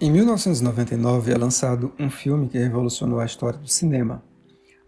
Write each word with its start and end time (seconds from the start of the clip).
Em 0.00 0.10
1999 0.10 1.32
é 1.32 1.38
lançado 1.38 1.92
um 2.00 2.10
filme 2.10 2.48
que 2.48 2.58
revolucionou 2.58 3.20
a 3.20 3.24
história 3.24 3.60
do 3.60 3.68
cinema. 3.68 4.24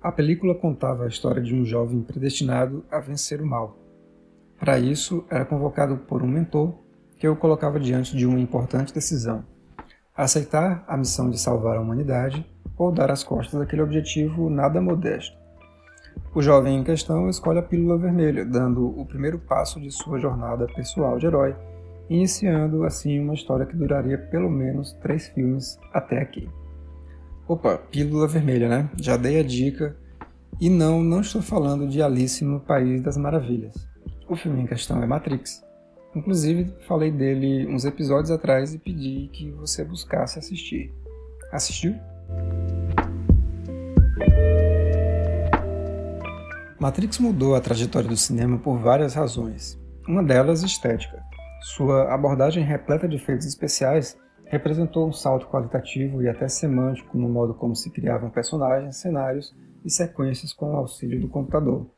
A 0.03 0.11
película 0.11 0.53
contava 0.53 1.05
a 1.05 1.09
história 1.09 1.41
de 1.41 1.55
um 1.55 1.65
jovem 1.65 2.03
predestinado 2.03 2.85
a 2.91 2.99
vencer 2.99 3.41
o 3.41 3.47
mal. 3.47 3.79
Para 4.59 4.81
isso, 4.81 5.25
era 5.31 5.45
convocado 5.45 5.97
por 5.97 6.25
um 6.25 6.27
mentor 6.27 6.75
que 7.21 7.29
o 7.29 7.37
colocava 7.37 7.79
diante 7.79 8.17
de 8.17 8.27
uma 8.27 8.41
importante 8.41 8.93
decisão: 8.93 9.45
aceitar 10.15 10.85
a 10.89 10.97
missão 10.97 11.31
de 11.31 11.39
salvar 11.39 11.77
a 11.77 11.81
humanidade 11.81 12.45
ou 12.77 12.91
dar 12.91 13.13
as 13.13 13.23
costas 13.23 13.61
àquele 13.61 13.83
objetivo 13.83 14.51
nada 14.51 14.81
modesto. 14.81 15.37
O 16.35 16.43
jovem 16.43 16.81
em 16.81 16.85
questão 16.85 17.31
escolhe 17.31 17.61
a 17.61 17.63
pílula 17.63 17.97
vermelha, 17.97 18.45
dando 18.45 18.89
o 18.89 19.07
primeiro 19.07 19.39
passo 19.39 19.81
de 19.81 19.91
sua 19.93 20.19
jornada 20.19 20.67
pessoal 20.67 21.17
de 21.17 21.27
herói 21.27 21.55
iniciando 22.09 22.85
assim 22.85 23.19
uma 23.19 23.35
história 23.35 23.67
que 23.67 23.77
duraria 23.77 24.19
pelo 24.19 24.51
menos 24.51 24.93
três 24.95 25.29
filmes 25.29 25.79
até 25.93 26.21
aqui. 26.21 26.49
Opa, 27.49 27.79
pílula 27.79 28.27
vermelha, 28.27 28.69
né? 28.69 28.91
Já 29.01 29.17
dei 29.17 29.39
a 29.39 29.43
dica. 29.43 29.97
E 30.61 30.71
não, 30.71 31.03
não 31.03 31.21
estou 31.21 31.43
falando 31.43 31.87
de 31.87 32.03
Alice 32.03 32.45
no 32.45 32.61
País 32.61 33.03
das 33.03 33.17
Maravilhas. 33.17 33.75
O 34.29 34.35
filme 34.35 34.63
em 34.63 34.67
questão 34.67 35.03
é 35.03 35.07
Matrix. 35.07 35.63
Inclusive, 36.15 36.75
falei 36.89 37.11
dele 37.11 37.67
uns 37.67 37.85
episódios 37.85 38.31
atrás 38.31 38.73
e 38.73 38.79
pedi 38.79 39.29
que 39.33 39.51
você 39.53 39.85
buscasse 39.85 40.39
assistir. 40.39 40.93
Assistiu? 41.53 41.95
Matrix 46.81 47.19
mudou 47.19 47.55
a 47.55 47.61
trajetória 47.61 48.09
do 48.09 48.17
cinema 48.17 48.59
por 48.59 48.79
várias 48.79 49.15
razões. 49.15 49.79
Uma 50.09 50.23
delas, 50.23 50.63
estética. 50.63 51.23
Sua 51.67 52.15
abordagem 52.15 52.63
repleta 52.63 53.09
de 53.09 53.17
efeitos 53.17 53.45
especiais 53.45 54.17
representou 54.45 55.09
um 55.09 55.13
salto 55.13 55.49
qualitativo 55.49 56.23
e 56.23 56.29
até 56.29 56.47
semântico 56.47 57.19
no 57.19 57.29
modo 57.29 57.55
como 57.55 57.75
se 57.75 57.91
criavam 57.91 58.31
personagens, 58.31 58.99
cenários 58.99 59.53
e 59.85 59.91
sequências 59.91 60.53
com 60.53 60.73
o 60.73 60.77
auxílio 60.77 61.21
do 61.21 61.29
computador. 61.29 61.91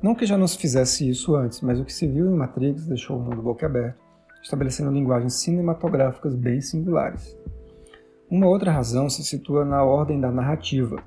Não 0.00 0.14
que 0.14 0.24
já 0.24 0.38
não 0.38 0.46
se 0.46 0.56
fizesse 0.56 1.10
isso 1.10 1.34
antes, 1.34 1.60
mas 1.62 1.80
o 1.80 1.84
que 1.84 1.92
se 1.92 2.06
viu 2.06 2.30
em 2.30 2.36
Matrix 2.36 2.86
deixou 2.86 3.18
o 3.18 3.20
mundo 3.20 3.42
boquiaberto, 3.42 3.98
estabelecendo 4.40 4.92
linguagens 4.92 5.34
cinematográficas 5.34 6.36
bem 6.36 6.60
singulares. 6.60 7.36
Uma 8.30 8.46
outra 8.46 8.70
razão 8.70 9.10
se 9.10 9.24
situa 9.24 9.64
na 9.64 9.82
ordem 9.82 10.20
da 10.20 10.30
narrativa. 10.30 11.02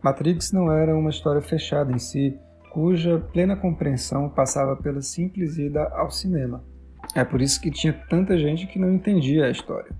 Matrix 0.00 0.52
não 0.52 0.70
era 0.70 0.96
uma 0.96 1.10
história 1.10 1.42
fechada 1.42 1.90
em 1.90 1.98
si, 1.98 2.38
cuja 2.72 3.18
plena 3.32 3.56
compreensão 3.56 4.28
passava 4.30 4.76
pela 4.76 5.02
simples 5.02 5.58
ida 5.58 5.88
ao 5.88 6.08
cinema. 6.08 6.70
É 7.14 7.24
por 7.24 7.42
isso 7.42 7.60
que 7.60 7.70
tinha 7.70 7.92
tanta 7.92 8.38
gente 8.38 8.66
que 8.66 8.78
não 8.78 8.92
entendia 8.92 9.46
a 9.46 9.50
história. 9.50 9.92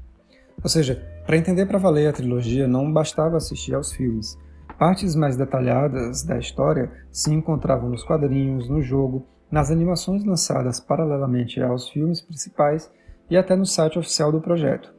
Ou 0.63 0.69
seja, 0.69 1.07
para 1.27 1.37
entender 1.37 1.67
para 1.67 1.79
valer 1.79 2.09
a 2.09 2.13
trilogia 2.13 2.67
não 2.67 2.93
bastava 2.93 3.37
assistir 3.37 3.75
aos 3.75 3.93
filmes. 3.93 4.39
Partes 4.79 5.15
mais 5.15 5.37
detalhadas 5.37 6.23
da 6.23 6.39
história 6.39 6.91
se 7.11 7.33
encontravam 7.33 7.89
nos 7.89 8.03
quadrinhos, 8.03 8.69
no 8.69 8.81
jogo, 8.81 9.27
nas 9.51 9.71
animações 9.71 10.25
lançadas 10.25 10.81
paralelamente 10.81 11.61
aos 11.63 11.89
filmes 11.89 12.21
principais 12.21 12.91
e 13.29 13.37
até 13.37 13.55
no 13.55 13.67
site 13.67 13.99
oficial 13.99 14.33
do 14.33 14.41
projeto. 14.41 14.93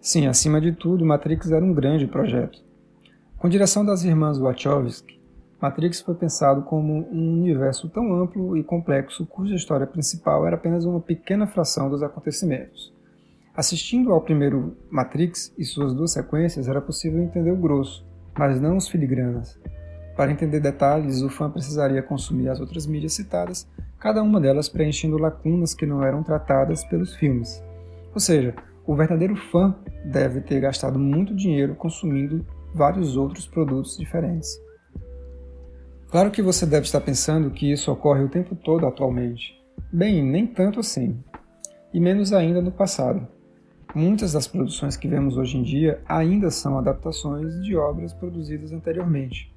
Sim, 0.00 0.26
acima 0.26 0.60
de 0.60 0.72
tudo, 0.72 1.04
Matrix 1.04 1.50
era 1.50 1.64
um 1.64 1.72
grande 1.72 2.06
projeto. 2.06 2.58
Com 3.38 3.48
direção 3.48 3.84
das 3.84 4.04
irmãs 4.04 4.38
Wachowski, 4.38 5.15
Matrix 5.60 6.02
foi 6.02 6.14
pensado 6.14 6.62
como 6.62 7.08
um 7.10 7.40
universo 7.40 7.88
tão 7.88 8.14
amplo 8.14 8.56
e 8.56 8.62
complexo 8.62 9.24
cuja 9.24 9.54
história 9.54 9.86
principal 9.86 10.46
era 10.46 10.56
apenas 10.56 10.84
uma 10.84 11.00
pequena 11.00 11.46
fração 11.46 11.88
dos 11.88 12.02
acontecimentos. 12.02 12.94
Assistindo 13.54 14.12
ao 14.12 14.20
primeiro 14.20 14.76
Matrix 14.90 15.54
e 15.56 15.64
suas 15.64 15.94
duas 15.94 16.12
sequências, 16.12 16.68
era 16.68 16.80
possível 16.80 17.22
entender 17.22 17.50
o 17.50 17.56
grosso, 17.56 18.06
mas 18.38 18.60
não 18.60 18.76
os 18.76 18.86
filigranas. 18.86 19.58
Para 20.14 20.30
entender 20.30 20.60
detalhes, 20.60 21.22
o 21.22 21.30
fã 21.30 21.50
precisaria 21.50 22.02
consumir 22.02 22.50
as 22.50 22.60
outras 22.60 22.86
mídias 22.86 23.14
citadas, 23.14 23.66
cada 23.98 24.22
uma 24.22 24.38
delas 24.38 24.68
preenchendo 24.68 25.16
lacunas 25.16 25.72
que 25.72 25.86
não 25.86 26.02
eram 26.04 26.22
tratadas 26.22 26.84
pelos 26.84 27.14
filmes. 27.14 27.62
Ou 28.12 28.20
seja, 28.20 28.54
o 28.86 28.94
verdadeiro 28.94 29.34
fã 29.34 29.74
deve 30.04 30.42
ter 30.42 30.60
gastado 30.60 30.98
muito 30.98 31.34
dinheiro 31.34 31.74
consumindo 31.74 32.46
vários 32.74 33.16
outros 33.16 33.46
produtos 33.46 33.96
diferentes. 33.96 34.65
Claro 36.08 36.30
que 36.30 36.40
você 36.40 36.64
deve 36.64 36.86
estar 36.86 37.00
pensando 37.00 37.50
que 37.50 37.70
isso 37.70 37.90
ocorre 37.90 38.22
o 38.22 38.28
tempo 38.28 38.54
todo 38.54 38.86
atualmente. 38.86 39.60
Bem, 39.92 40.22
nem 40.22 40.46
tanto 40.46 40.80
assim. 40.80 41.22
E 41.92 41.98
menos 41.98 42.32
ainda 42.32 42.62
no 42.62 42.70
passado. 42.70 43.26
Muitas 43.94 44.32
das 44.32 44.46
produções 44.46 44.96
que 44.96 45.08
vemos 45.08 45.36
hoje 45.36 45.56
em 45.56 45.62
dia 45.62 46.00
ainda 46.08 46.50
são 46.50 46.78
adaptações 46.78 47.60
de 47.62 47.76
obras 47.76 48.12
produzidas 48.12 48.72
anteriormente. 48.72 49.52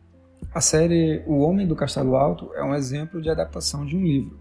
A 0.53 0.61
série 0.61 1.23
O 1.27 1.39
Homem 1.39 1.67
do 1.67 1.75
Castelo 1.75 2.15
Alto 2.15 2.51
é 2.55 2.63
um 2.63 2.73
exemplo 2.73 3.21
de 3.21 3.29
adaptação 3.29 3.85
de 3.85 3.95
um 3.95 4.03
livro. 4.03 4.39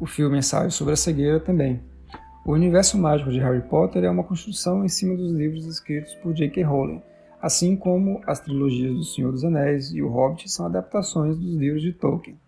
O 0.00 0.06
filme 0.06 0.38
Ensaio 0.38 0.70
sobre 0.70 0.94
a 0.94 0.96
Cegueira 0.96 1.38
também. 1.38 1.80
O 2.44 2.52
universo 2.52 2.98
mágico 2.98 3.30
de 3.30 3.38
Harry 3.38 3.62
Potter 3.62 4.02
é 4.02 4.10
uma 4.10 4.24
construção 4.24 4.84
em 4.84 4.88
cima 4.88 5.16
dos 5.16 5.30
livros 5.30 5.66
escritos 5.66 6.14
por 6.16 6.34
J.K. 6.34 6.64
Rowling, 6.64 7.00
assim 7.44 7.76
como 7.76 8.22
as 8.26 8.40
trilogias 8.40 8.94
do 8.94 9.04
Senhor 9.04 9.30
dos 9.30 9.44
Anéis 9.44 9.92
e 9.92 10.00
O 10.00 10.08
Hobbit 10.08 10.50
são 10.50 10.64
adaptações 10.64 11.36
dos 11.36 11.54
livros 11.54 11.82
de 11.82 11.92
Tolkien. 11.92 12.38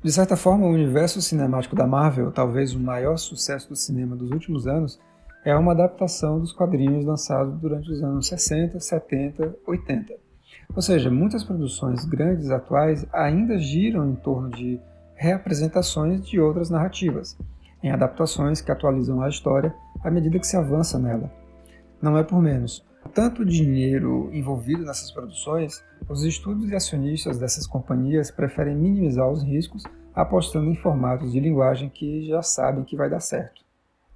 De 0.00 0.12
certa 0.12 0.36
forma, 0.36 0.66
o 0.66 0.70
universo 0.70 1.20
cinemático 1.20 1.74
da 1.74 1.84
Marvel, 1.84 2.30
talvez 2.30 2.72
o 2.72 2.78
maior 2.78 3.16
sucesso 3.16 3.68
do 3.68 3.74
cinema 3.74 4.14
dos 4.14 4.30
últimos 4.30 4.68
anos, 4.68 5.00
é 5.44 5.52
uma 5.56 5.72
adaptação 5.72 6.38
dos 6.38 6.52
quadrinhos 6.52 7.04
lançados 7.04 7.58
durante 7.58 7.90
os 7.90 8.04
anos 8.04 8.28
60, 8.28 8.78
70, 8.78 9.56
80. 9.66 10.14
Ou 10.76 10.80
seja, 10.80 11.10
muitas 11.10 11.42
produções 11.42 12.04
grandes 12.04 12.52
atuais 12.52 13.04
ainda 13.12 13.58
giram 13.58 14.08
em 14.08 14.14
torno 14.14 14.48
de 14.50 14.78
reapresentações 15.16 16.24
de 16.24 16.38
outras 16.38 16.70
narrativas, 16.70 17.36
em 17.82 17.90
adaptações 17.90 18.60
que 18.60 18.70
atualizam 18.70 19.22
a 19.22 19.28
história 19.28 19.74
à 20.04 20.08
medida 20.08 20.38
que 20.38 20.46
se 20.46 20.56
avança 20.56 21.00
nela. 21.00 21.28
Não 22.00 22.16
é 22.16 22.22
por 22.22 22.40
menos, 22.40 22.88
tanto 23.08 23.44
dinheiro 23.44 24.30
envolvido 24.32 24.84
nessas 24.84 25.10
produções, 25.10 25.82
os 26.08 26.22
estudos 26.24 26.70
e 26.70 26.74
acionistas 26.74 27.38
dessas 27.38 27.66
companhias 27.66 28.30
preferem 28.30 28.76
minimizar 28.76 29.30
os 29.30 29.42
riscos 29.42 29.82
apostando 30.14 30.70
em 30.70 30.76
formatos 30.76 31.32
de 31.32 31.40
linguagem 31.40 31.88
que 31.88 32.26
já 32.26 32.42
sabem 32.42 32.84
que 32.84 32.96
vai 32.96 33.08
dar 33.08 33.20
certo. 33.20 33.60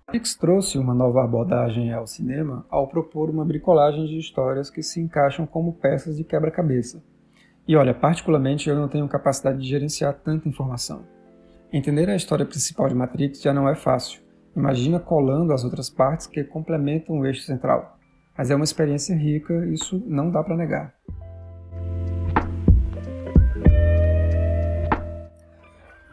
Netflix 0.06 0.34
trouxe 0.34 0.76
uma 0.76 0.94
nova 0.94 1.24
abordagem 1.24 1.92
ao 1.92 2.06
cinema 2.06 2.66
ao 2.68 2.86
propor 2.86 3.30
uma 3.30 3.44
bricolagem 3.44 4.06
de 4.06 4.18
histórias 4.18 4.68
que 4.68 4.82
se 4.82 5.00
encaixam 5.00 5.46
como 5.46 5.72
peças 5.72 6.16
de 6.16 6.24
quebra-cabeça. 6.24 7.02
E 7.66 7.74
olha, 7.74 7.94
particularmente 7.94 8.68
eu 8.68 8.76
não 8.76 8.86
tenho 8.86 9.08
capacidade 9.08 9.58
de 9.58 9.66
gerenciar 9.66 10.12
tanta 10.12 10.48
informação. 10.48 11.06
Entender 11.72 12.08
a 12.10 12.14
história 12.14 12.44
principal 12.44 12.88
de 12.88 12.94
Matrix 12.94 13.40
já 13.40 13.54
não 13.54 13.68
é 13.68 13.74
fácil. 13.74 14.20
Imagina 14.54 15.00
colando 15.00 15.52
as 15.52 15.64
outras 15.64 15.88
partes 15.88 16.26
que 16.26 16.44
complementam 16.44 17.18
o 17.18 17.26
eixo 17.26 17.42
central. 17.42 17.98
Mas 18.36 18.50
é 18.50 18.54
uma 18.54 18.64
experiência 18.64 19.14
rica, 19.14 19.64
isso 19.66 20.02
não 20.06 20.30
dá 20.30 20.42
para 20.42 20.56
negar. 20.56 20.94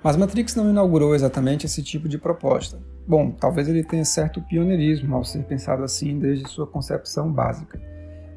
Mas 0.03 0.17
Matrix 0.17 0.55
não 0.55 0.69
inaugurou 0.69 1.13
exatamente 1.13 1.65
esse 1.65 1.83
tipo 1.83 2.07
de 2.07 2.17
proposta. 2.17 2.79
Bom, 3.07 3.31
talvez 3.31 3.67
ele 3.67 3.83
tenha 3.83 4.05
certo 4.05 4.41
pioneirismo 4.41 5.15
ao 5.15 5.23
ser 5.23 5.43
pensado 5.43 5.83
assim 5.83 6.17
desde 6.19 6.49
sua 6.49 6.65
concepção 6.65 7.31
básica. 7.31 7.79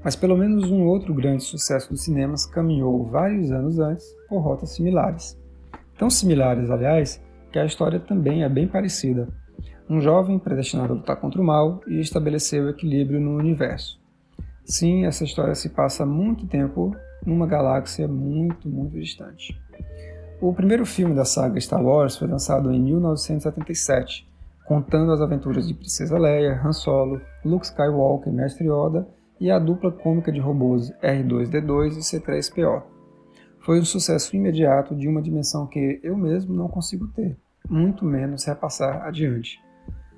Mas 0.03 0.15
pelo 0.17 0.37
menos 0.37 0.71
um 0.71 0.85
outro 0.85 1.15
grande 1.15 1.43
sucesso 1.43 1.91
dos 1.91 2.05
cinemas 2.05 2.45
caminhou 2.45 3.07
vários 3.07 3.51
anos 3.51 3.79
antes 3.79 4.07
por 4.29 4.41
rotas 4.41 4.71
similares. 4.71 5.39
Tão 5.99 6.11
similares, 6.11 6.71
aliás, 6.71 7.23
que 7.51 7.59
a 7.59 7.65
história 7.65 8.01
também 8.01 8.43
é 8.45 8.49
bem 8.49 8.67
parecida 8.67 9.29
um 9.89 10.01
jovem 10.01 10.39
predestinado 10.39 10.93
a 10.93 10.97
lutar 10.97 11.17
contra 11.17 11.41
o 11.41 11.45
mal 11.45 11.81
e 11.87 12.01
estabelecer 12.01 12.63
o 12.63 12.71
equilíbrio 12.71 13.21
no 13.21 13.37
universo. 13.37 14.01
Sim, 14.65 15.05
essa 15.05 15.25
história 15.25 15.55
se 15.55 15.69
passa 15.69 16.05
há 16.05 16.07
muito 16.07 16.47
tempo 16.47 16.97
numa 17.25 17.47
galáxia 17.47 18.09
muito, 18.09 18.69
muito 18.69 18.99
distante. 18.99 19.59
O 20.41 20.53
primeiro 20.53 20.85
filme 20.85 21.15
da 21.15 21.25
saga 21.25 21.61
Star 21.61 21.83
Wars 21.83 22.17
foi 22.17 22.29
lançado 22.29 22.73
em 22.73 22.81
1977, 22.81 24.29
contando 24.67 25.13
as 25.13 25.21
aventuras 25.21 25.69
de 25.69 25.75
Princesa 25.75 26.19
Leia, 26.19 26.61
Han 26.65 26.73
Solo, 26.73 27.21
Luke 27.45 27.67
Skywalker, 27.67 28.33
Mestre 28.33 28.67
Yoda 28.69 29.07
e 29.41 29.51
a 29.51 29.59
dupla 29.59 29.93
cômica 29.93 30.33
de 30.33 30.41
robôs 30.41 30.93
R2-D2 31.03 31.97
e 31.97 32.01
C3PO. 32.01 32.83
Foi 33.61 33.81
um 33.81 33.85
sucesso 33.85 34.37
imediato 34.37 34.95
de 34.95 35.09
uma 35.09 35.23
dimensão 35.23 35.67
que 35.67 35.99
eu 36.03 36.17
mesmo 36.17 36.55
não 36.55 36.69
consigo 36.69 37.07
ter, 37.09 37.37
muito 37.69 38.05
menos 38.05 38.45
repassar 38.45 39.03
adiante. 39.07 39.64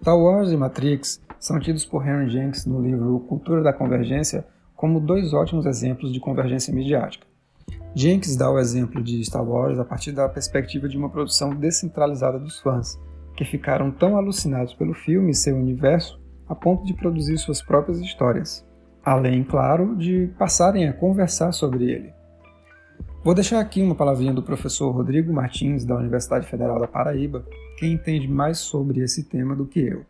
Star 0.00 0.18
Wars 0.18 0.50
e 0.50 0.56
Matrix 0.56 1.20
são 1.40 1.58
tidos 1.58 1.84
por 1.84 2.06
Henry 2.06 2.30
Jenks 2.30 2.64
no 2.66 2.80
livro 2.80 3.20
Cultura 3.28 3.62
da 3.62 3.72
Convergência 3.72 4.46
como 4.74 5.00
dois 5.00 5.32
ótimos 5.32 5.66
exemplos 5.66 6.12
de 6.12 6.20
convergência 6.20 6.72
midiática. 6.72 7.26
Jenks 7.94 8.36
dá 8.36 8.50
o 8.50 8.58
exemplo 8.58 9.02
de 9.02 9.24
Star 9.24 9.42
Wars 9.42 9.78
a 9.78 9.84
partir 9.84 10.12
da 10.12 10.28
perspectiva 10.28 10.88
de 10.88 10.98
uma 10.98 11.08
produção 11.08 11.50
descentralizada 11.50 12.38
dos 12.38 12.60
fãs, 12.60 13.00
que 13.34 13.44
ficaram 13.44 13.90
tão 13.90 14.16
alucinados 14.16 14.74
pelo 14.74 14.94
filme 14.94 15.30
e 15.30 15.34
seu 15.34 15.56
universo 15.56 16.20
a 16.48 16.54
ponto 16.54 16.84
de 16.84 16.94
produzir 16.94 17.38
suas 17.38 17.62
próprias 17.62 17.98
histórias. 17.98 18.64
além, 19.04 19.44
claro, 19.44 19.94
de 19.96 20.32
passarem 20.36 20.88
a 20.88 20.92
conversar 20.92 21.52
sobre 21.52 21.84
ele. 21.84 22.12
Vou 23.26 23.34
deixar 23.34 23.58
aqui 23.58 23.82
uma 23.82 23.96
palavrinha 23.96 24.32
do 24.32 24.40
professor 24.40 24.88
Rodrigo 24.92 25.32
Martins, 25.32 25.84
da 25.84 25.96
Universidade 25.96 26.46
Federal 26.46 26.78
da 26.78 26.86
Paraíba, 26.86 27.44
que 27.76 27.84
entende 27.84 28.28
mais 28.28 28.58
sobre 28.58 29.00
esse 29.00 29.24
tema 29.24 29.56
do 29.56 29.66
que 29.66 29.80
eu. 29.80 30.06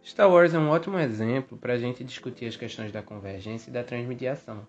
Star 0.00 0.30
Wars 0.30 0.54
é 0.54 0.58
um 0.60 0.68
ótimo 0.68 0.96
exemplo 0.96 1.58
para 1.58 1.72
a 1.72 1.76
gente 1.76 2.04
discutir 2.04 2.44
as 2.44 2.56
questões 2.56 2.92
da 2.92 3.02
convergência 3.02 3.68
e 3.68 3.72
da 3.72 3.82
transmediação. 3.82 4.64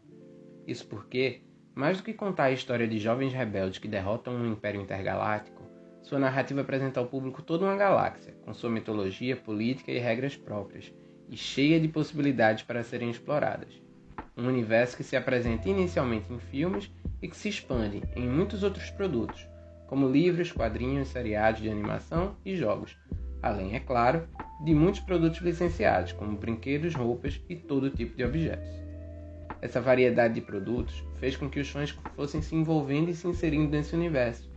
Isso 0.66 0.88
porque, 0.88 1.42
mais 1.76 1.98
do 1.98 2.04
que 2.04 2.16
contar 2.16 2.46
a 2.46 2.52
história 2.52 2.88
de 2.88 2.98
jovens 2.98 3.32
rebeldes 3.32 3.78
que 3.78 3.88
derrotam 3.88 4.34
um 4.34 4.52
império 4.52 4.82
intergaláctico, 4.82 5.62
sua 6.02 6.18
narrativa 6.18 6.62
apresenta 6.62 7.00
ao 7.00 7.06
público 7.06 7.44
toda 7.44 7.66
uma 7.66 7.76
galáxia, 7.76 8.34
com 8.44 8.56
sua 8.56 8.72
mitologia, 8.72 9.38
política 9.38 9.92
e 9.92 10.00
regras 10.00 10.36
próprias, 10.36 10.92
e 11.30 11.38
cheia 11.38 11.80
de 11.80 11.88
possibilidades 11.88 12.64
para 12.64 12.84
serem 12.84 13.12
exploradas 13.12 13.88
um 14.40 14.48
universo 14.48 14.96
que 14.96 15.04
se 15.04 15.16
apresenta 15.16 15.70
inicialmente 15.70 16.32
em 16.32 16.40
filmes 16.40 16.92
e 17.22 17.28
que 17.28 17.36
se 17.36 17.50
expande 17.50 18.02
em 18.16 18.28
muitos 18.28 18.64
outros 18.64 18.90
produtos, 18.92 19.46
como 19.88 20.08
livros, 20.08 20.52
quadrinhos, 20.52 21.10
seriados 21.10 21.62
de 21.62 21.70
animação 21.70 22.38
e 22.46 22.56
jogos, 22.56 22.98
além, 23.42 23.76
é 23.76 23.80
claro, 23.80 24.28
de 24.64 24.74
muitos 24.74 25.02
produtos 25.02 25.42
licenciados, 25.42 26.12
como 26.12 26.38
brinquedos, 26.38 26.96
roupas 26.96 27.42
e 27.50 27.56
todo 27.56 27.90
tipo 27.90 28.16
de 28.16 28.24
objetos. 28.24 28.70
Essa 29.62 29.82
variedade 29.82 30.36
de 30.36 30.42
produtos 30.42 31.04
fez 31.20 31.36
com 31.36 31.50
que 31.50 31.60
os 31.60 31.70
fãs 31.70 31.92
fossem 32.16 32.42
se 32.42 32.56
envolvendo 32.56 33.10
e 33.10 33.16
se 33.16 33.28
inserindo 33.28 33.72
nesse 33.72 33.94
universo, 33.94 34.50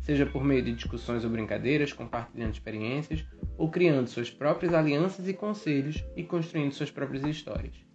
seja 0.00 0.24
por 0.24 0.42
meio 0.42 0.62
de 0.62 0.72
discussões 0.72 1.24
ou 1.24 1.30
brincadeiras, 1.30 1.92
compartilhando 1.92 2.54
experiências 2.54 3.24
ou 3.58 3.70
criando 3.70 4.08
suas 4.08 4.30
próprias 4.30 4.72
alianças 4.72 5.28
e 5.28 5.34
conselhos 5.34 6.04
e 6.16 6.22
construindo 6.22 6.72
suas 6.72 6.90
próprias 6.90 7.24
histórias. 7.24 7.85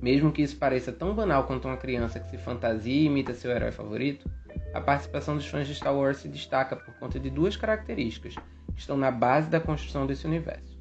Mesmo 0.00 0.30
que 0.30 0.42
isso 0.42 0.56
pareça 0.56 0.92
tão 0.92 1.14
banal 1.14 1.44
quanto 1.44 1.66
uma 1.66 1.76
criança 1.76 2.20
que 2.20 2.30
se 2.30 2.38
fantasia 2.38 2.94
e 2.94 3.06
imita 3.06 3.34
seu 3.34 3.50
herói 3.50 3.72
favorito, 3.72 4.30
a 4.72 4.80
participação 4.80 5.36
dos 5.36 5.46
fãs 5.46 5.66
de 5.66 5.74
Star 5.74 5.94
Wars 5.94 6.18
se 6.18 6.28
destaca 6.28 6.76
por 6.76 6.94
conta 6.94 7.18
de 7.18 7.30
duas 7.30 7.56
características 7.56 8.34
que 8.34 8.80
estão 8.80 8.96
na 8.96 9.10
base 9.10 9.48
da 9.48 9.58
construção 9.58 10.06
desse 10.06 10.26
universo. 10.26 10.78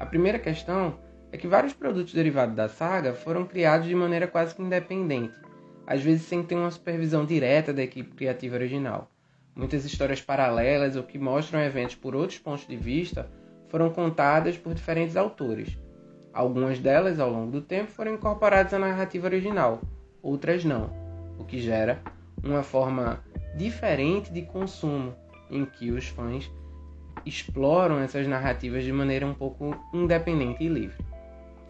A 0.00 0.06
primeira 0.06 0.38
questão 0.38 0.98
é 1.32 1.36
que 1.36 1.48
vários 1.48 1.72
produtos 1.72 2.14
derivados 2.14 2.54
da 2.54 2.68
saga 2.68 3.14
foram 3.14 3.44
criados 3.44 3.88
de 3.88 3.94
maneira 3.94 4.28
quase 4.28 4.54
que 4.54 4.62
independente, 4.62 5.34
às 5.86 6.02
vezes 6.02 6.22
sem 6.26 6.42
ter 6.42 6.54
uma 6.54 6.70
supervisão 6.70 7.24
direta 7.24 7.72
da 7.72 7.82
equipe 7.82 8.14
criativa 8.14 8.54
original. 8.54 9.10
Muitas 9.56 9.84
histórias 9.84 10.20
paralelas 10.20 10.94
ou 10.94 11.02
que 11.02 11.18
mostram 11.18 11.60
eventos 11.60 11.96
por 11.96 12.14
outros 12.14 12.38
pontos 12.38 12.66
de 12.66 12.76
vista 12.76 13.28
foram 13.68 13.90
contadas 13.90 14.56
por 14.56 14.74
diferentes 14.74 15.16
autores, 15.16 15.76
Algumas 16.34 16.80
delas, 16.80 17.20
ao 17.20 17.30
longo 17.30 17.52
do 17.52 17.60
tempo, 17.60 17.92
foram 17.92 18.14
incorporadas 18.14 18.74
à 18.74 18.78
narrativa 18.78 19.28
original, 19.28 19.80
outras 20.20 20.64
não, 20.64 20.90
o 21.38 21.44
que 21.44 21.60
gera 21.60 22.02
uma 22.42 22.64
forma 22.64 23.22
diferente 23.56 24.32
de 24.32 24.42
consumo 24.42 25.14
em 25.48 25.64
que 25.64 25.92
os 25.92 26.08
fãs 26.08 26.50
exploram 27.24 28.00
essas 28.00 28.26
narrativas 28.26 28.82
de 28.82 28.92
maneira 28.92 29.24
um 29.24 29.32
pouco 29.32 29.76
independente 29.92 30.64
e 30.64 30.68
livre. 30.68 31.06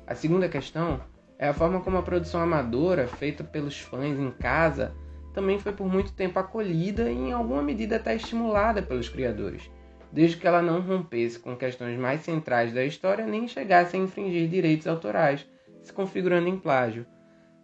A 0.07 0.15
segunda 0.15 0.49
questão 0.49 0.99
é 1.39 1.49
a 1.49 1.55
forma 1.55 1.81
como 1.81 1.99
a 1.99 2.03
produção 2.03 2.41
amadora, 2.41 3.07
feita 3.07 3.45
pelos 3.45 3.79
fãs 3.79 4.19
em 4.19 4.31
casa, 4.31 4.95
também 5.35 5.59
foi 5.59 5.73
por 5.73 5.87
muito 5.87 6.15
tempo 6.15 6.39
acolhida 6.39 7.11
e, 7.11 7.15
em 7.15 7.33
alguma 7.35 7.63
medida, 7.63 7.97
até 7.97 8.17
estimulada 8.17 8.81
pelos 8.81 9.11
criadores 9.11 9.71
desde 10.15 10.37
que 10.37 10.47
ela 10.47 10.63
não 10.63 10.81
rompesse 10.81 11.41
com 11.41 11.57
questões 11.57 11.99
mais 11.99 12.21
centrais 12.21 12.73
da 12.73 12.85
história 12.85 13.27
nem 13.27 13.49
chegasse 13.49 13.97
a 13.97 13.99
infringir 13.99 14.49
direitos 14.49 14.87
autorais, 14.87 15.45
se 15.83 15.93
configurando 15.93 16.49
em 16.49 16.57
plágio. 16.57 17.05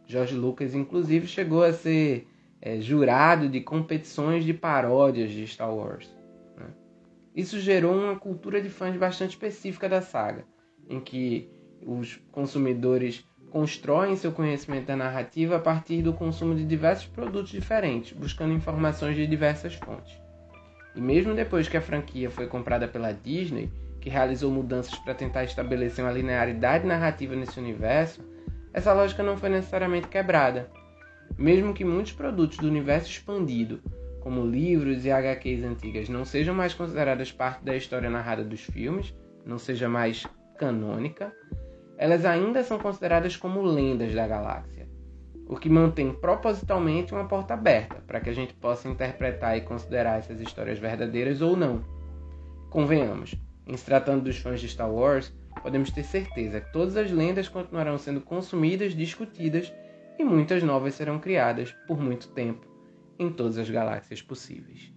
George 0.04 0.34
Lucas, 0.34 0.74
inclusive, 0.74 1.28
chegou 1.28 1.62
a 1.62 1.72
ser 1.72 2.26
é, 2.60 2.80
jurado 2.80 3.48
de 3.48 3.60
competições 3.60 4.44
de 4.44 4.52
paródias 4.52 5.30
de 5.30 5.46
Star 5.46 5.72
Wars. 5.72 6.10
Né? 6.56 6.66
Isso 7.36 7.60
gerou 7.60 7.94
uma 7.94 8.18
cultura 8.18 8.60
de 8.60 8.68
fãs 8.68 8.96
bastante 8.96 9.30
específica 9.30 9.88
da 9.88 10.02
saga, 10.02 10.44
em 10.88 10.98
que 10.98 11.48
os 11.86 12.16
consumidores 12.32 13.24
constroem 13.52 14.16
seu 14.16 14.32
conhecimento 14.32 14.86
da 14.86 14.96
narrativa 14.96 15.54
a 15.54 15.60
partir 15.60 16.02
do 16.02 16.12
consumo 16.12 16.56
de 16.56 16.64
diversos 16.64 17.06
produtos 17.06 17.52
diferentes, 17.52 18.12
buscando 18.12 18.52
informações 18.52 19.14
de 19.14 19.24
diversas 19.24 19.74
fontes. 19.74 20.18
E 20.94 21.00
mesmo 21.00 21.34
depois 21.34 21.68
que 21.68 21.76
a 21.76 21.80
franquia 21.80 22.30
foi 22.30 22.46
comprada 22.46 22.88
pela 22.88 23.12
Disney, 23.12 23.70
que 24.00 24.10
realizou 24.10 24.50
mudanças 24.50 24.98
para 24.98 25.14
tentar 25.14 25.44
estabelecer 25.44 26.04
uma 26.04 26.12
linearidade 26.12 26.86
narrativa 26.86 27.36
nesse 27.36 27.58
universo, 27.58 28.24
essa 28.72 28.92
lógica 28.92 29.22
não 29.22 29.36
foi 29.36 29.50
necessariamente 29.50 30.08
quebrada. 30.08 30.70
Mesmo 31.38 31.74
que 31.74 31.84
muitos 31.84 32.12
produtos 32.12 32.58
do 32.58 32.66
universo 32.66 33.10
expandido, 33.10 33.80
como 34.20 34.46
livros 34.46 35.04
e 35.04 35.10
HQs 35.10 35.64
antigas, 35.64 36.08
não 36.08 36.24
sejam 36.24 36.54
mais 36.54 36.74
consideradas 36.74 37.30
parte 37.32 37.64
da 37.64 37.76
história 37.76 38.10
narrada 38.10 38.44
dos 38.44 38.60
filmes, 38.60 39.14
não 39.44 39.58
seja 39.58 39.88
mais 39.88 40.26
canônica, 40.58 41.32
elas 41.96 42.24
ainda 42.24 42.62
são 42.62 42.78
consideradas 42.78 43.36
como 43.36 43.62
lendas 43.62 44.14
da 44.14 44.26
galáxia 44.26 44.80
o 45.46 45.56
que 45.56 45.68
mantém 45.68 46.12
propositalmente 46.12 47.12
uma 47.12 47.26
porta 47.26 47.54
aberta 47.54 47.96
para 48.06 48.20
que 48.20 48.30
a 48.30 48.32
gente 48.32 48.54
possa 48.54 48.88
interpretar 48.88 49.56
e 49.56 49.62
considerar 49.62 50.18
essas 50.18 50.40
histórias 50.40 50.78
verdadeiras 50.78 51.40
ou 51.40 51.56
não. 51.56 51.84
Convenhamos, 52.70 53.34
em 53.66 53.76
se 53.76 53.84
tratando 53.84 54.24
dos 54.24 54.38
fãs 54.38 54.60
de 54.60 54.68
Star 54.68 54.90
Wars, 54.90 55.32
podemos 55.62 55.90
ter 55.90 56.04
certeza 56.04 56.60
que 56.60 56.72
todas 56.72 56.96
as 56.96 57.10
lendas 57.10 57.48
continuarão 57.48 57.98
sendo 57.98 58.20
consumidas, 58.20 58.94
discutidas 58.94 59.72
e 60.18 60.24
muitas 60.24 60.62
novas 60.62 60.94
serão 60.94 61.18
criadas 61.18 61.74
por 61.86 62.00
muito 62.00 62.28
tempo 62.28 62.66
em 63.18 63.30
todas 63.30 63.58
as 63.58 63.68
galáxias 63.68 64.22
possíveis. 64.22 64.92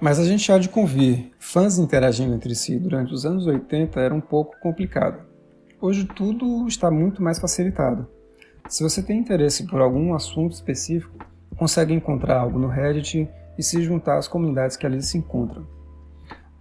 Mas 0.00 0.18
a 0.18 0.24
gente 0.24 0.50
há 0.52 0.58
de 0.58 0.68
convir, 0.68 1.32
fãs 1.38 1.78
interagindo 1.78 2.34
entre 2.34 2.54
si 2.54 2.78
durante 2.78 3.14
os 3.14 3.24
anos 3.24 3.46
80 3.46 3.98
era 3.98 4.14
um 4.14 4.20
pouco 4.20 4.58
complicado. 4.60 5.25
Hoje 5.78 6.06
tudo 6.06 6.66
está 6.66 6.90
muito 6.90 7.22
mais 7.22 7.38
facilitado. 7.38 8.08
Se 8.66 8.82
você 8.82 9.02
tem 9.02 9.18
interesse 9.18 9.66
por 9.66 9.82
algum 9.82 10.14
assunto 10.14 10.54
específico, 10.54 11.18
consegue 11.54 11.92
encontrar 11.92 12.40
algo 12.40 12.58
no 12.58 12.66
Reddit 12.66 13.28
e 13.58 13.62
se 13.62 13.82
juntar 13.82 14.16
às 14.16 14.26
comunidades 14.26 14.74
que 14.74 14.86
ali 14.86 15.02
se 15.02 15.18
encontram. 15.18 15.66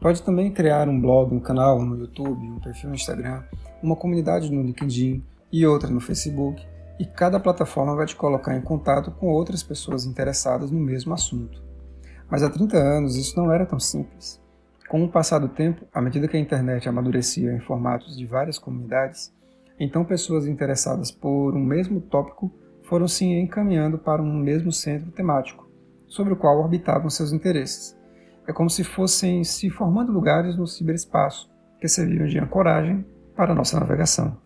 Pode 0.02 0.22
também 0.22 0.52
criar 0.52 0.90
um 0.90 1.00
blog, 1.00 1.34
um 1.34 1.40
canal 1.40 1.82
no 1.82 1.98
YouTube, 1.98 2.46
um 2.46 2.60
perfil 2.60 2.90
no 2.90 2.96
Instagram, 2.96 3.42
uma 3.82 3.96
comunidade 3.96 4.52
no 4.52 4.62
LinkedIn 4.62 5.24
e 5.50 5.66
outra 5.66 5.90
no 5.90 6.02
Facebook, 6.02 6.62
e 7.00 7.06
cada 7.06 7.40
plataforma 7.40 7.96
vai 7.96 8.06
te 8.06 8.18
colocar 8.18 8.54
em 8.54 8.62
contato 8.62 9.12
com 9.12 9.28
outras 9.28 9.64
pessoas 9.64 10.06
interessadas 10.06 10.70
no 10.70 10.80
mesmo 10.80 11.14
assunto. 11.14 11.64
Mas 12.30 12.44
há 12.44 12.50
30 12.50 12.78
anos 12.78 13.16
isso 13.16 13.40
não 13.40 13.50
era 13.50 13.66
tão 13.66 13.80
simples. 13.80 14.44
Com 14.96 15.04
o 15.04 15.10
passar 15.10 15.40
do 15.40 15.50
tempo, 15.50 15.86
à 15.94 16.02
medida 16.02 16.26
que 16.26 16.38
a 16.38 16.40
internet 16.40 16.88
amadurecia 16.88 17.52
em 17.52 17.60
formatos 17.60 18.16
de 18.16 18.26
várias 18.26 18.58
comunidades, 18.58 19.30
então 19.78 20.06
pessoas 20.06 20.48
interessadas 20.48 21.12
por 21.12 21.54
um 21.54 21.60
mesmo 21.60 22.00
tópico 22.00 22.50
foram 22.82 23.06
se 23.06 23.26
encaminhando 23.26 23.98
para 23.98 24.22
um 24.24 24.34
mesmo 24.38 24.72
centro 24.72 25.12
temático, 25.12 25.70
sobre 26.08 26.32
o 26.32 26.38
qual 26.38 26.60
orbitavam 26.60 27.10
seus 27.10 27.34
interesses. 27.34 27.94
É 28.48 28.54
como 28.54 28.70
se 28.70 28.86
fossem 28.86 29.44
se 29.44 29.70
formando 29.70 30.14
lugares 30.14 30.56
no 30.56 30.66
ciberespaço, 30.66 31.52
que 31.78 31.90
serviam 31.90 32.26
de 32.26 32.40
ancoragem 32.40 33.06
para 33.36 33.52
a 33.52 33.56
nossa 33.56 33.78
navegação. 33.78 34.38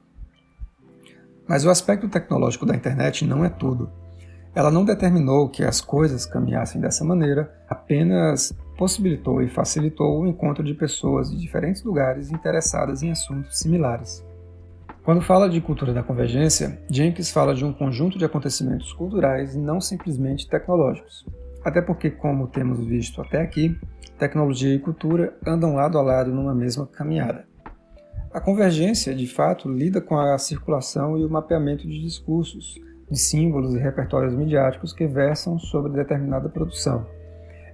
Mas 1.48 1.64
o 1.64 1.70
aspecto 1.70 2.10
tecnológico 2.10 2.66
da 2.66 2.76
internet 2.76 3.24
não 3.24 3.46
é 3.46 3.50
tudo. 3.50 3.92
Ela 4.56 4.72
não 4.72 4.84
determinou 4.84 5.48
que 5.48 5.64
as 5.64 5.80
coisas 5.80 6.26
caminhassem 6.26 6.82
dessa 6.82 7.06
maneira, 7.06 7.56
apenas 7.70 8.52
possibilitou 8.80 9.42
e 9.42 9.50
facilitou 9.50 10.22
o 10.22 10.26
encontro 10.26 10.64
de 10.64 10.74
pessoas 10.74 11.30
de 11.30 11.38
diferentes 11.38 11.84
lugares 11.84 12.32
interessadas 12.32 13.04
em 13.04 13.12
assuntos 13.12 13.60
similares. 13.60 14.26
Quando 15.04 15.22
fala 15.22 15.50
de 15.50 15.60
cultura 15.60 15.92
da 15.92 16.02
convergência, 16.02 16.80
Jenkins 16.90 17.30
fala 17.30 17.54
de 17.54 17.66
um 17.66 17.74
conjunto 17.74 18.18
de 18.18 18.24
acontecimentos 18.24 18.94
culturais 18.94 19.54
e 19.54 19.60
não 19.60 19.82
simplesmente 19.82 20.48
tecnológicos. 20.48 21.26
Até 21.62 21.82
porque, 21.82 22.10
como 22.10 22.48
temos 22.48 22.80
visto 22.86 23.22
até 23.22 23.42
aqui, 23.42 23.78
tecnologia 24.18 24.74
e 24.74 24.80
cultura 24.80 25.38
andam 25.46 25.76
lado 25.76 25.98
a 25.98 26.02
lado 26.02 26.32
numa 26.32 26.56
mesma 26.56 26.88
caminhada. 26.88 27.46
A 28.32 28.40
convergência, 28.40 29.14
de 29.14 29.28
fato, 29.28 29.68
lida 29.68 30.00
com 30.00 30.18
a 30.18 30.38
circulação 30.38 31.18
e 31.18 31.26
o 31.26 31.30
mapeamento 31.30 31.86
de 31.86 32.00
discursos, 32.02 32.80
de 33.12 33.20
símbolos 33.20 33.76
e 33.76 33.78
repertórios 33.78 34.34
midiáticos 34.34 34.94
que 34.94 35.06
versam 35.06 35.60
sobre 35.60 35.92
determinada 35.92 36.48
produção, 36.48 37.06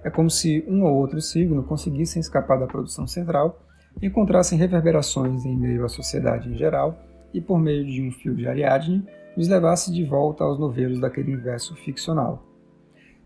é 0.06 0.10
como 0.10 0.30
se 0.30 0.64
um 0.68 0.84
ou 0.84 0.94
outro 0.94 1.20
signo 1.20 1.64
conseguissem 1.64 2.20
escapar 2.20 2.60
da 2.60 2.66
produção 2.68 3.08
central 3.08 3.58
encontrassem 4.00 4.56
reverberações 4.56 5.44
em 5.44 5.56
meio 5.56 5.84
à 5.84 5.88
sociedade 5.88 6.48
em 6.48 6.56
geral 6.56 6.96
e, 7.34 7.40
por 7.40 7.58
meio 7.58 7.84
de 7.84 8.06
um 8.06 8.12
fio 8.12 8.32
de 8.32 8.46
Ariadne, 8.46 9.04
nos 9.36 9.48
levasse 9.48 9.92
de 9.92 10.04
volta 10.04 10.44
aos 10.44 10.60
novelos 10.60 11.00
daquele 11.00 11.32
universo 11.32 11.74
ficcional. 11.74 12.46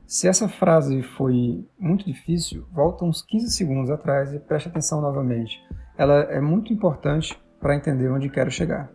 Se 0.07 0.27
essa 0.27 0.49
frase 0.49 1.03
foi 1.03 1.69
muito 1.79 2.07
difícil, 2.07 2.65
volta 2.73 3.05
uns 3.05 3.21
15 3.21 3.51
segundos 3.51 3.91
atrás 3.91 4.33
e 4.33 4.39
preste 4.39 4.71
atenção 4.71 5.03
novamente. 5.03 5.63
Ela 5.99 6.23
é 6.31 6.41
muito 6.41 6.73
importante 6.73 7.39
para 7.61 7.77
entender 7.77 8.11
onde 8.11 8.31
quero 8.31 8.51
chegar. 8.51 8.91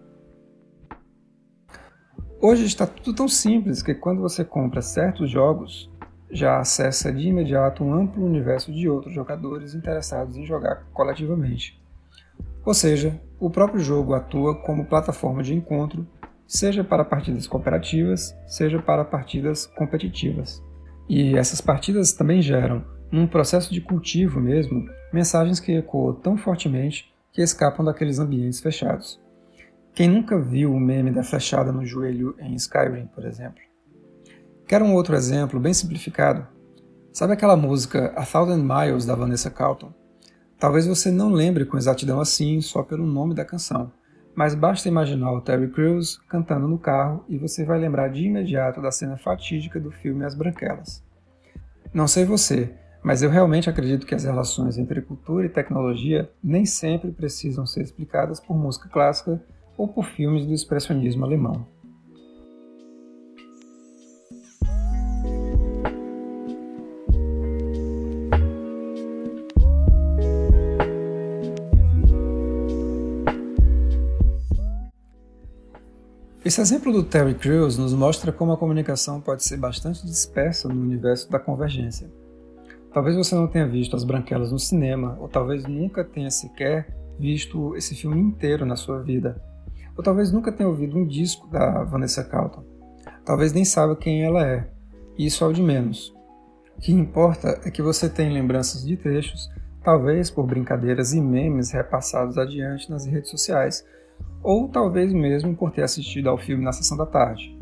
Hoje 2.42 2.66
está 2.66 2.88
tudo 2.88 3.16
tão 3.16 3.28
simples 3.28 3.84
que 3.84 3.94
quando 3.94 4.22
você 4.22 4.44
compra 4.44 4.82
certos 4.82 5.30
jogos, 5.30 5.92
já 6.36 6.60
acessa 6.60 7.12
de 7.12 7.28
imediato 7.28 7.84
um 7.84 7.94
amplo 7.94 8.26
universo 8.26 8.72
de 8.72 8.90
outros 8.90 9.14
jogadores 9.14 9.74
interessados 9.74 10.36
em 10.36 10.46
jogar 10.46 10.86
coletivamente. 10.94 11.82
Ou 12.66 12.74
seja, 12.74 13.20
o 13.40 13.50
próprio 13.50 13.80
jogo 13.80 14.14
atua 14.14 14.56
como 14.62 14.86
plataforma 14.86 15.42
de 15.42 15.54
encontro, 15.54 16.06
seja 16.48 16.84
para 16.84 17.06
partidas 17.06 17.48
cooperativas, 17.48 18.36
seja 18.48 18.82
para 18.82 19.06
partidas 19.06 19.66
competitivas. 19.66 20.62
E 21.08 21.38
essas 21.38 21.62
partidas 21.62 22.12
também 22.14 22.42
geram, 22.42 22.84
num 23.12 23.28
processo 23.28 23.74
de 23.74 23.82
cultivo 23.82 24.40
mesmo, 24.40 24.86
mensagens 25.14 25.60
que 25.60 25.78
ecoam 25.78 26.16
tão 26.16 26.38
fortemente 26.38 27.14
que 27.32 27.42
escapam 27.42 27.86
daqueles 27.86 28.20
ambientes 28.20 28.60
fechados. 28.60 29.22
Quem 29.94 30.10
nunca 30.10 30.38
viu 30.38 30.74
o 30.74 30.80
meme 30.80 31.12
da 31.12 31.24
flechada 31.24 31.72
no 31.72 31.86
joelho 31.86 32.36
em 32.40 32.56
Skyrim, 32.56 33.08
por 33.08 33.26
exemplo? 33.26 33.65
Quer 34.68 34.82
um 34.82 34.96
outro 34.96 35.16
exemplo 35.16 35.60
bem 35.60 35.76
simplificado? 35.76 36.48
Sabe 37.14 37.34
aquela 37.34 37.56
música 37.56 38.12
A 38.16 38.26
Thousand 38.26 38.64
Miles 38.64 39.06
da 39.06 39.14
Vanessa 39.14 39.52
Carlton? 39.52 39.94
Talvez 40.58 40.88
você 40.88 41.12
não 41.12 41.30
lembre 41.30 41.66
com 41.66 41.78
exatidão 41.78 42.20
assim 42.20 42.60
só 42.62 42.82
pelo 42.82 43.06
nome 43.06 43.36
da 43.36 43.46
canção, 43.46 43.92
mas 44.34 44.56
basta 44.56 44.88
imaginar 44.88 45.32
o 45.34 45.42
Terry 45.42 45.70
Crews 45.70 46.18
cantando 46.28 46.68
no 46.68 46.80
carro 46.80 47.24
e 47.30 47.38
você 47.38 47.64
vai 47.64 47.80
lembrar 47.80 48.08
de 48.08 48.26
imediato 48.26 48.82
da 48.82 48.90
cena 48.90 49.18
fatídica 49.18 49.80
do 49.80 49.92
filme 49.92 50.26
As 50.26 50.34
Branquelas. 50.34 51.04
Não 51.94 52.08
sei 52.08 52.26
você, 52.26 52.74
mas 53.04 53.22
eu 53.22 53.30
realmente 53.30 53.70
acredito 53.70 54.08
que 54.08 54.16
as 54.16 54.24
relações 54.24 54.80
entre 54.80 55.00
cultura 55.00 55.46
e 55.46 55.50
tecnologia 55.50 56.28
nem 56.44 56.66
sempre 56.66 57.12
precisam 57.12 57.68
ser 57.68 57.84
explicadas 57.84 58.40
por 58.40 58.58
música 58.58 58.90
clássica 58.90 59.40
ou 59.78 59.88
por 59.88 60.06
filmes 60.06 60.44
do 60.44 60.54
expressionismo 60.54 61.24
alemão. 61.24 61.68
Esse 76.46 76.62
exemplo 76.62 76.94
do 76.94 77.02
Terry 77.02 77.34
Crews 77.34 77.76
nos 77.76 77.92
mostra 77.92 78.32
como 78.32 78.52
a 78.52 78.58
comunicação 78.58 79.20
pode 79.20 79.44
ser 79.44 79.58
bastante 79.58 80.06
dispersa 80.06 80.68
no 80.68 80.80
universo 80.80 81.28
da 81.28 81.40
convergência. 81.40 82.08
Talvez 82.94 83.16
você 83.16 83.34
não 83.34 83.48
tenha 83.48 83.68
visto 83.68 83.96
As 83.96 84.04
Branquelas 84.04 84.52
no 84.52 84.60
cinema, 84.60 85.18
ou 85.20 85.28
talvez 85.28 85.64
nunca 85.64 86.04
tenha 86.04 86.30
sequer 86.30 86.96
visto 87.18 87.76
esse 87.76 87.96
filme 87.96 88.22
inteiro 88.22 88.64
na 88.64 88.76
sua 88.76 89.02
vida, 89.02 89.42
ou 89.98 90.04
talvez 90.04 90.32
nunca 90.32 90.52
tenha 90.52 90.70
ouvido 90.70 90.96
um 90.96 91.08
disco 91.08 91.48
da 91.48 91.84
Vanessa 91.84 92.24
Carlton. 92.24 92.64
Talvez 93.26 93.52
nem 93.52 93.66
saiba 93.66 93.96
quem 93.96 94.24
ela 94.24 94.46
é. 94.46 94.70
E 95.18 95.26
isso 95.26 95.44
é 95.44 95.48
o 95.48 95.52
de 95.52 95.64
menos. 95.64 96.14
O 96.78 96.80
que 96.80 96.92
importa 96.92 97.60
é 97.66 97.72
que 97.72 97.82
você 97.82 98.08
tem 98.08 98.32
lembranças 98.32 98.86
de 98.86 98.96
trechos, 98.96 99.50
talvez 99.84 100.30
por 100.30 100.46
brincadeiras 100.46 101.12
e 101.12 101.20
memes 101.20 101.72
repassados 101.72 102.38
adiante 102.38 102.88
nas 102.88 103.04
redes 103.08 103.32
sociais, 103.32 103.84
ou 104.44 104.68
talvez 104.68 105.12
mesmo 105.12 105.56
por 105.56 105.72
ter 105.72 105.84
assistido 105.84 106.30
ao 106.30 106.38
filme 106.38 106.64
na 106.64 106.72
sessão 106.72 106.98
da 106.98 107.06
tarde. 107.06 107.58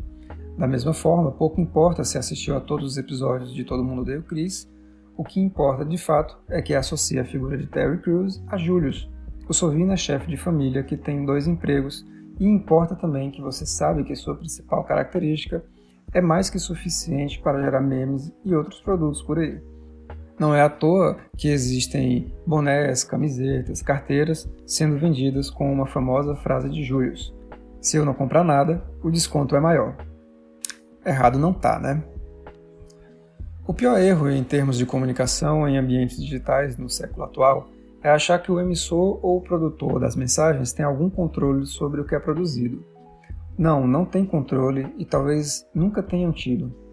Da 0.58 0.68
mesma 0.68 0.92
forma, 0.92 1.32
pouco 1.32 1.60
importa 1.60 2.04
se 2.04 2.16
assistiu 2.16 2.56
a 2.56 2.60
todos 2.60 2.92
os 2.92 2.96
episódios 2.96 3.52
de 3.52 3.64
Todo 3.64 3.82
Mundo 3.82 4.08
o 4.18 4.22
Chris, 4.22 4.70
o 5.16 5.24
que 5.24 5.40
importa 5.40 5.84
de 5.84 5.96
fato 5.96 6.36
é 6.48 6.60
que 6.60 6.74
associa 6.74 7.22
a 7.22 7.24
figura 7.24 7.56
de 7.56 7.66
Terry 7.66 7.98
Crews 7.98 8.42
a 8.48 8.56
Julius, 8.56 9.10
o 9.48 9.54
sovina 9.54 9.96
chefe 9.96 10.28
de 10.28 10.36
família 10.36 10.82
que 10.82 10.96
tem 10.96 11.24
dois 11.24 11.46
empregos 11.46 12.06
e 12.38 12.46
importa 12.46 12.96
também 12.96 13.30
que 13.30 13.40
você 13.40 13.64
sabe 13.64 14.04
que 14.04 14.14
sua 14.16 14.36
principal 14.36 14.84
característica 14.84 15.64
é 16.12 16.20
mais 16.20 16.50
que 16.50 16.58
suficiente 16.58 17.40
para 17.40 17.62
gerar 17.62 17.80
memes 17.80 18.32
e 18.44 18.54
outros 18.54 18.80
produtos 18.80 19.22
por 19.22 19.38
aí. 19.38 19.60
Não 20.38 20.54
é 20.54 20.62
à 20.62 20.68
toa 20.68 21.16
que 21.36 21.48
existem 21.48 22.34
bonés, 22.46 23.04
camisetas, 23.04 23.80
carteiras 23.80 24.48
sendo 24.66 24.98
vendidas 24.98 25.48
com 25.48 25.72
uma 25.72 25.86
famosa 25.86 26.34
frase 26.34 26.68
de 26.68 26.82
Julius: 26.82 27.32
Se 27.80 27.96
eu 27.96 28.04
não 28.04 28.14
comprar 28.14 28.42
nada, 28.42 28.82
o 29.02 29.10
desconto 29.10 29.54
é 29.54 29.60
maior. 29.60 29.96
Errado 31.06 31.38
não 31.38 31.52
tá, 31.52 31.78
né? 31.78 32.02
O 33.66 33.72
pior 33.72 33.98
erro 33.98 34.28
em 34.28 34.42
termos 34.44 34.76
de 34.76 34.84
comunicação 34.84 35.68
em 35.68 35.78
ambientes 35.78 36.20
digitais 36.20 36.76
no 36.76 36.90
século 36.90 37.24
atual 37.24 37.68
é 38.02 38.10
achar 38.10 38.38
que 38.42 38.52
o 38.52 38.60
emissor 38.60 39.18
ou 39.22 39.38
o 39.38 39.40
produtor 39.40 39.98
das 39.98 40.14
mensagens 40.14 40.72
tem 40.72 40.84
algum 40.84 41.08
controle 41.08 41.64
sobre 41.64 42.00
o 42.00 42.04
que 42.04 42.14
é 42.14 42.18
produzido. 42.18 42.84
Não, 43.56 43.86
não 43.86 44.04
tem 44.04 44.26
controle 44.26 44.92
e 44.98 45.04
talvez 45.06 45.66
nunca 45.74 46.02
tenham 46.02 46.30
tido. 46.30 46.83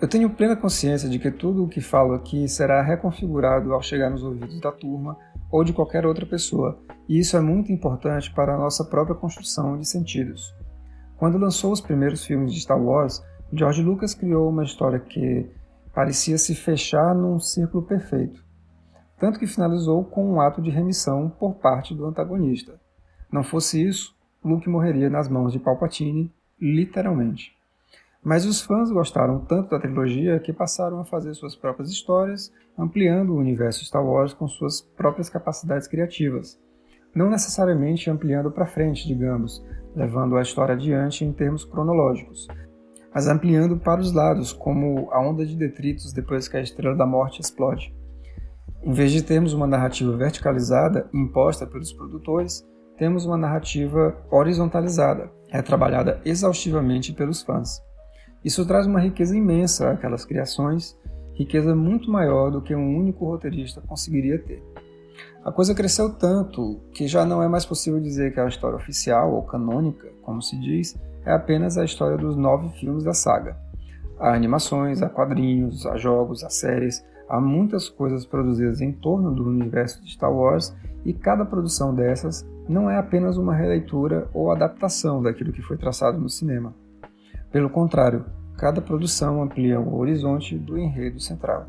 Eu 0.00 0.08
tenho 0.08 0.30
plena 0.30 0.56
consciência 0.56 1.08
de 1.08 1.18
que 1.18 1.30
tudo 1.30 1.64
o 1.64 1.68
que 1.68 1.80
falo 1.80 2.14
aqui 2.14 2.48
será 2.48 2.82
reconfigurado 2.82 3.72
ao 3.72 3.82
chegar 3.82 4.10
nos 4.10 4.22
ouvidos 4.22 4.60
da 4.60 4.72
turma 4.72 5.16
ou 5.50 5.62
de 5.62 5.72
qualquer 5.72 6.06
outra 6.06 6.24
pessoa, 6.24 6.78
e 7.08 7.18
isso 7.18 7.36
é 7.36 7.40
muito 7.40 7.72
importante 7.72 8.32
para 8.32 8.54
a 8.54 8.58
nossa 8.58 8.84
própria 8.84 9.16
construção 9.16 9.76
de 9.76 9.86
sentidos. 9.86 10.54
Quando 11.16 11.38
lançou 11.38 11.72
os 11.72 11.80
primeiros 11.80 12.24
filmes 12.24 12.52
de 12.52 12.60
Star 12.60 12.80
Wars, 12.80 13.22
George 13.52 13.82
Lucas 13.82 14.14
criou 14.14 14.48
uma 14.48 14.64
história 14.64 14.98
que 14.98 15.50
parecia 15.92 16.38
se 16.38 16.54
fechar 16.54 17.14
num 17.14 17.38
círculo 17.38 17.84
perfeito 17.84 18.48
tanto 19.20 19.38
que 19.38 19.46
finalizou 19.46 20.02
com 20.02 20.32
um 20.32 20.40
ato 20.40 20.62
de 20.62 20.70
remissão 20.70 21.28
por 21.28 21.56
parte 21.56 21.94
do 21.94 22.06
antagonista. 22.06 22.80
Não 23.30 23.44
fosse 23.44 23.86
isso, 23.86 24.16
Luke 24.42 24.68
morreria 24.68 25.10
nas 25.10 25.28
mãos 25.28 25.52
de 25.52 25.58
Palpatine, 25.58 26.32
literalmente. 26.58 27.52
Mas 28.22 28.44
os 28.44 28.60
fãs 28.60 28.90
gostaram 28.90 29.40
tanto 29.40 29.70
da 29.70 29.80
trilogia 29.80 30.38
que 30.38 30.52
passaram 30.52 31.00
a 31.00 31.04
fazer 31.04 31.32
suas 31.34 31.56
próprias 31.56 31.90
histórias, 31.90 32.52
ampliando 32.78 33.30
o 33.30 33.38
universo 33.38 33.84
Star 33.84 34.04
Wars 34.04 34.34
com 34.34 34.46
suas 34.46 34.82
próprias 34.82 35.30
capacidades 35.30 35.88
criativas. 35.88 36.60
Não 37.14 37.30
necessariamente 37.30 38.10
ampliando 38.10 38.50
para 38.50 38.66
frente, 38.66 39.06
digamos, 39.06 39.64
levando 39.96 40.36
a 40.36 40.42
história 40.42 40.74
adiante 40.74 41.24
em 41.24 41.32
termos 41.32 41.64
cronológicos, 41.64 42.46
mas 43.12 43.26
ampliando 43.26 43.78
para 43.78 44.00
os 44.00 44.12
lados, 44.12 44.52
como 44.52 45.08
a 45.10 45.20
onda 45.20 45.44
de 45.44 45.56
detritos 45.56 46.12
depois 46.12 46.46
que 46.46 46.58
a 46.58 46.60
Estrela 46.60 46.96
da 46.96 47.06
Morte 47.06 47.40
explode. 47.40 47.94
Em 48.82 48.92
vez 48.92 49.12
de 49.12 49.22
termos 49.22 49.54
uma 49.54 49.66
narrativa 49.66 50.14
verticalizada 50.14 51.08
imposta 51.12 51.66
pelos 51.66 51.92
produtores, 51.92 52.64
temos 52.98 53.24
uma 53.24 53.36
narrativa 53.36 54.16
horizontalizada, 54.30 55.30
retrabalhada 55.48 56.20
exaustivamente 56.24 57.14
pelos 57.14 57.42
fãs. 57.42 57.80
Isso 58.44 58.66
traz 58.66 58.86
uma 58.86 59.00
riqueza 59.00 59.36
imensa 59.36 59.90
àquelas 59.90 60.24
criações, 60.24 60.96
riqueza 61.34 61.74
muito 61.74 62.10
maior 62.10 62.50
do 62.50 62.62
que 62.62 62.74
um 62.74 62.96
único 62.96 63.26
roteirista 63.26 63.80
conseguiria 63.80 64.38
ter. 64.38 64.62
A 65.44 65.50
coisa 65.50 65.74
cresceu 65.74 66.12
tanto 66.12 66.80
que 66.92 67.06
já 67.06 67.24
não 67.24 67.42
é 67.42 67.48
mais 67.48 67.64
possível 67.64 68.00
dizer 68.00 68.32
que 68.32 68.40
a 68.40 68.48
história 68.48 68.76
oficial 68.76 69.34
ou 69.34 69.42
canônica, 69.42 70.08
como 70.22 70.40
se 70.42 70.58
diz, 70.58 70.98
é 71.24 71.32
apenas 71.32 71.76
a 71.76 71.84
história 71.84 72.16
dos 72.16 72.36
nove 72.36 72.68
filmes 72.78 73.04
da 73.04 73.12
saga. 73.12 73.56
Há 74.18 74.34
animações, 74.34 75.02
há 75.02 75.08
quadrinhos, 75.08 75.86
há 75.86 75.96
jogos, 75.96 76.44
há 76.44 76.50
séries, 76.50 77.02
Há 77.30 77.40
muitas 77.40 77.88
coisas 77.88 78.26
produzidas 78.26 78.80
em 78.80 78.90
torno 78.90 79.32
do 79.32 79.46
universo 79.46 80.02
de 80.02 80.10
Star 80.10 80.34
Wars 80.34 80.74
e 81.04 81.12
cada 81.12 81.44
produção 81.44 81.94
dessas 81.94 82.44
não 82.68 82.90
é 82.90 82.98
apenas 82.98 83.36
uma 83.36 83.54
releitura 83.54 84.28
ou 84.34 84.50
adaptação 84.50 85.22
daquilo 85.22 85.52
que 85.52 85.62
foi 85.62 85.76
traçado 85.76 86.18
no 86.18 86.28
cinema. 86.28 86.74
Pelo 87.50 87.68
contrário, 87.68 88.26
cada 88.56 88.80
produção 88.80 89.42
amplia 89.42 89.80
o 89.80 89.98
horizonte 89.98 90.56
do 90.56 90.78
enredo 90.78 91.18
central. 91.18 91.66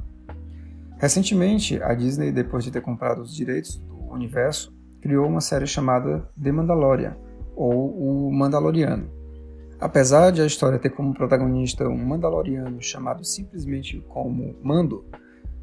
Recentemente, 0.98 1.82
a 1.82 1.96
Disney, 1.96 2.32
depois 2.32 2.64
de 2.64 2.70
ter 2.70 2.82
comprado 2.82 3.22
os 3.22 3.36
direitos 3.36 3.78
do 3.78 4.12
universo, 4.12 4.72
criou 5.02 5.28
uma 5.28 5.42
série 5.42 5.66
chamada 5.66 6.30
The 6.42 6.52
Mandalorian, 6.52 7.18
ou 7.56 8.28
O 8.28 8.32
Mandaloriano. 8.32 9.10
Apesar 9.80 10.32
de 10.32 10.44
a 10.44 10.46
história 10.46 10.78
ter 10.78 10.92
como 10.92 11.16
protagonista 11.16 11.88
um 11.88 11.98
Mandaloriano 11.98 12.80
chamado 12.80 13.24
simplesmente 13.24 14.00
como 14.10 14.56
Mando, 14.62 15.04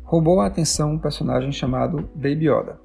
roubou 0.03 0.41
a 0.41 0.47
atenção 0.47 0.95
um 0.95 0.99
personagem 0.99 1.53
chamado 1.53 2.11
Baby 2.17 2.49
Yoda. 2.49 2.81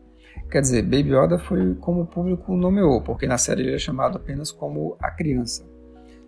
Quer 0.52 0.62
dizer, 0.62 0.84
Baby 0.84 1.16
Yoda 1.16 1.40
foi 1.40 1.74
como 1.76 2.02
o 2.02 2.06
público 2.06 2.56
nomeou, 2.56 3.02
porque 3.02 3.26
na 3.26 3.40
série 3.40 3.64
ele 3.64 3.76
é 3.76 3.80
chamado 3.80 4.18
apenas 4.18 4.52
como 4.52 4.96
a 5.00 5.10
criança. 5.10 5.73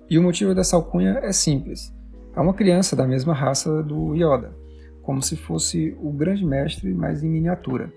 E 0.09 0.17
o 0.17 0.23
motivo 0.23 0.53
dessa 0.53 0.75
alcunha 0.75 1.19
é 1.23 1.31
simples. 1.31 1.93
É 2.35 2.39
uma 2.39 2.53
criança 2.53 2.95
da 2.95 3.07
mesma 3.07 3.33
raça 3.33 3.81
do 3.81 4.13
Yoda, 4.13 4.53
como 5.01 5.21
se 5.21 5.35
fosse 5.35 5.95
o 6.01 6.11
grande 6.11 6.45
mestre, 6.45 6.93
mas 6.93 7.23
em 7.23 7.29
miniatura. 7.29 7.91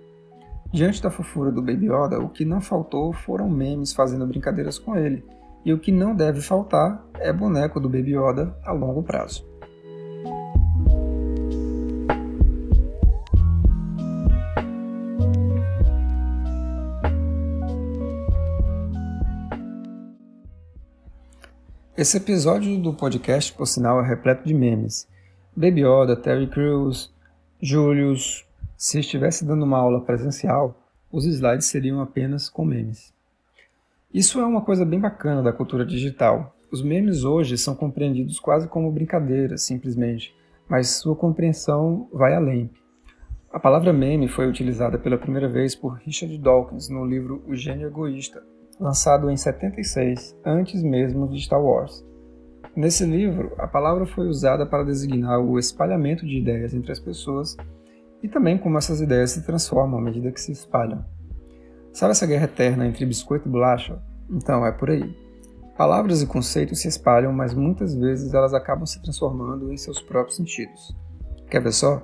Diante 0.73 1.03
da 1.03 1.11
fofura 1.11 1.50
do 1.50 1.62
Baby 1.62 1.87
Yoda, 1.87 2.21
o 2.21 2.29
que 2.29 2.45
não 2.45 2.61
faltou 2.61 3.12
foram 3.12 3.49
memes 3.49 3.93
fazendo 3.93 4.27
brincadeiras 4.27 4.79
com 4.79 4.95
ele, 4.97 5.25
e 5.65 5.73
o 5.73 5.79
que 5.79 5.91
não 5.91 6.15
deve 6.15 6.41
faltar 6.41 7.03
é 7.15 7.33
boneco 7.33 7.81
do 7.81 7.88
Baby 7.88 8.17
Yoda 8.17 8.55
a 8.65 8.73
longo 8.73 9.03
prazo. 9.03 9.48
Esse 21.99 22.19
episódio 22.19 22.78
do 22.78 22.95
podcast, 22.95 23.52
por 23.52 23.67
sinal, 23.67 24.00
é 24.00 24.07
repleto 24.07 24.47
de 24.47 24.55
memes. 24.55 25.09
Baby 25.57 25.81
Yoda, 25.81 26.14
Terry 26.14 26.47
Crews, 26.47 27.12
Julius. 27.61 28.47
Se 28.76 29.00
estivesse 29.00 29.45
dando 29.45 29.64
uma 29.64 29.78
aula 29.78 30.00
presencial, 30.02 30.81
os 31.11 31.25
slides 31.25 31.67
seriam 31.67 32.00
apenas 32.00 32.49
com 32.49 32.64
memes. 32.64 33.12
Isso 34.14 34.38
é 34.38 34.47
uma 34.47 34.61
coisa 34.61 34.85
bem 34.85 35.00
bacana 35.00 35.43
da 35.43 35.52
cultura 35.52 35.85
digital. 35.85 36.55
Os 36.71 36.83
memes 36.83 37.25
hoje 37.25 37.59
são 37.59 37.75
compreendidos 37.75 38.38
quase 38.38 38.69
como 38.69 38.93
brincadeiras, 38.93 39.62
simplesmente, 39.62 40.33
mas 40.69 40.90
sua 40.90 41.17
compreensão 41.17 42.09
vai 42.12 42.33
além. 42.33 42.71
A 43.52 43.59
palavra 43.59 43.93
meme 43.93 44.28
foi 44.28 44.47
utilizada 44.47 45.00
pela 45.00 45.19
primeira 45.19 45.49
vez 45.49 45.75
por 45.75 45.95
Richard 45.95 46.38
Dawkins 46.38 46.88
no 46.88 47.05
livro 47.05 47.43
O 47.45 47.57
Gênio 47.57 47.88
Egoísta, 47.88 48.40
lançado 48.80 49.30
em 49.30 49.37
76, 49.37 50.37
antes 50.44 50.82
mesmo 50.82 51.28
de 51.28 51.40
Star 51.40 51.62
Wars. 51.62 52.04
Nesse 52.76 53.04
livro, 53.04 53.52
a 53.58 53.66
palavra 53.66 54.06
foi 54.06 54.28
usada 54.28 54.64
para 54.64 54.85
designar 54.85 55.40
o 55.40 55.58
espalhamento 55.58 56.25
de 56.25 56.38
ideias 56.38 56.75
entre 56.75 56.92
as 56.92 57.00
pessoas 57.00 57.56
e 58.23 58.28
também 58.28 58.56
como 58.56 58.78
essas 58.78 59.00
ideias 59.00 59.32
se 59.32 59.44
transformam 59.44 59.99
à 59.99 60.02
medida 60.02 60.30
que 60.30 60.40
se 60.40 60.52
espalham. 60.52 61.04
Sabe 61.92 62.12
essa 62.12 62.26
guerra 62.26 62.44
eterna 62.44 62.87
entre 62.87 63.04
biscoito 63.04 63.49
e 63.49 63.50
bolacha? 63.50 64.00
Então, 64.30 64.64
é 64.64 64.70
por 64.70 64.90
aí. 64.90 65.16
Palavras 65.76 66.23
e 66.23 66.26
conceitos 66.26 66.80
se 66.80 66.88
espalham, 66.88 67.32
mas 67.32 67.54
muitas 67.54 67.94
vezes 67.94 68.35
elas 68.35 68.54
acabam 68.54 68.87
se 68.87 69.02
transformando 69.02 69.73
em 69.73 69.76
seus 69.76 70.00
próprios 70.00 70.37
sentidos. 70.37 70.94
Quer 71.50 71.62
ver 71.62 71.73
só? 71.73 72.02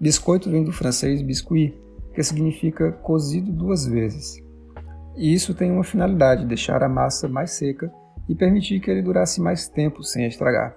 Biscoito 0.00 0.50
vem 0.50 0.64
do 0.64 0.72
francês 0.72 1.20
biscuit, 1.20 1.74
que 2.14 2.22
significa 2.22 2.92
cozido 2.92 3.52
duas 3.52 3.86
vezes 3.86 4.45
e 5.16 5.32
isso 5.32 5.54
tem 5.54 5.70
uma 5.70 5.84
finalidade, 5.84 6.46
deixar 6.46 6.82
a 6.82 6.88
massa 6.88 7.28
mais 7.28 7.52
seca 7.52 7.90
e 8.28 8.34
permitir 8.34 8.80
que 8.80 8.90
ele 8.90 9.02
durasse 9.02 9.40
mais 9.40 9.68
tempo 9.68 10.02
sem 10.02 10.26
estragar. 10.26 10.76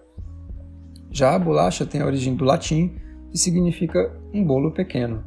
Já 1.12 1.36
a 1.36 1.40
bolacha 1.40 1.86
tem 1.86 2.02
a 2.02 2.06
origem 2.06 2.36
do 2.36 2.46
latim 2.46 2.96
e 3.34 3.38
significa 3.38 4.12
um 4.34 4.46
bolo 4.46 4.72
pequeno. 4.72 5.24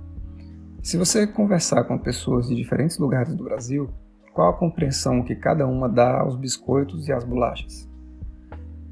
Se 0.83 0.97
você 0.97 1.27
conversar 1.27 1.85
com 1.85 1.99
pessoas 1.99 2.49
de 2.49 2.57
diferentes 2.57 2.99
lugares 2.99 3.35
do 3.35 3.45
Brasil, 3.45 3.89
qual 4.33 4.51
a 4.51 4.57
compreensão 4.57 5.23
que 5.23 5.37
cada 5.37 5.67
uma 5.67 5.89
dá 5.89 6.21
aos 6.21 6.37
biscoitos 6.37 7.07
e 7.07 7.13
às 7.13 7.25
bolachas? 7.25 7.89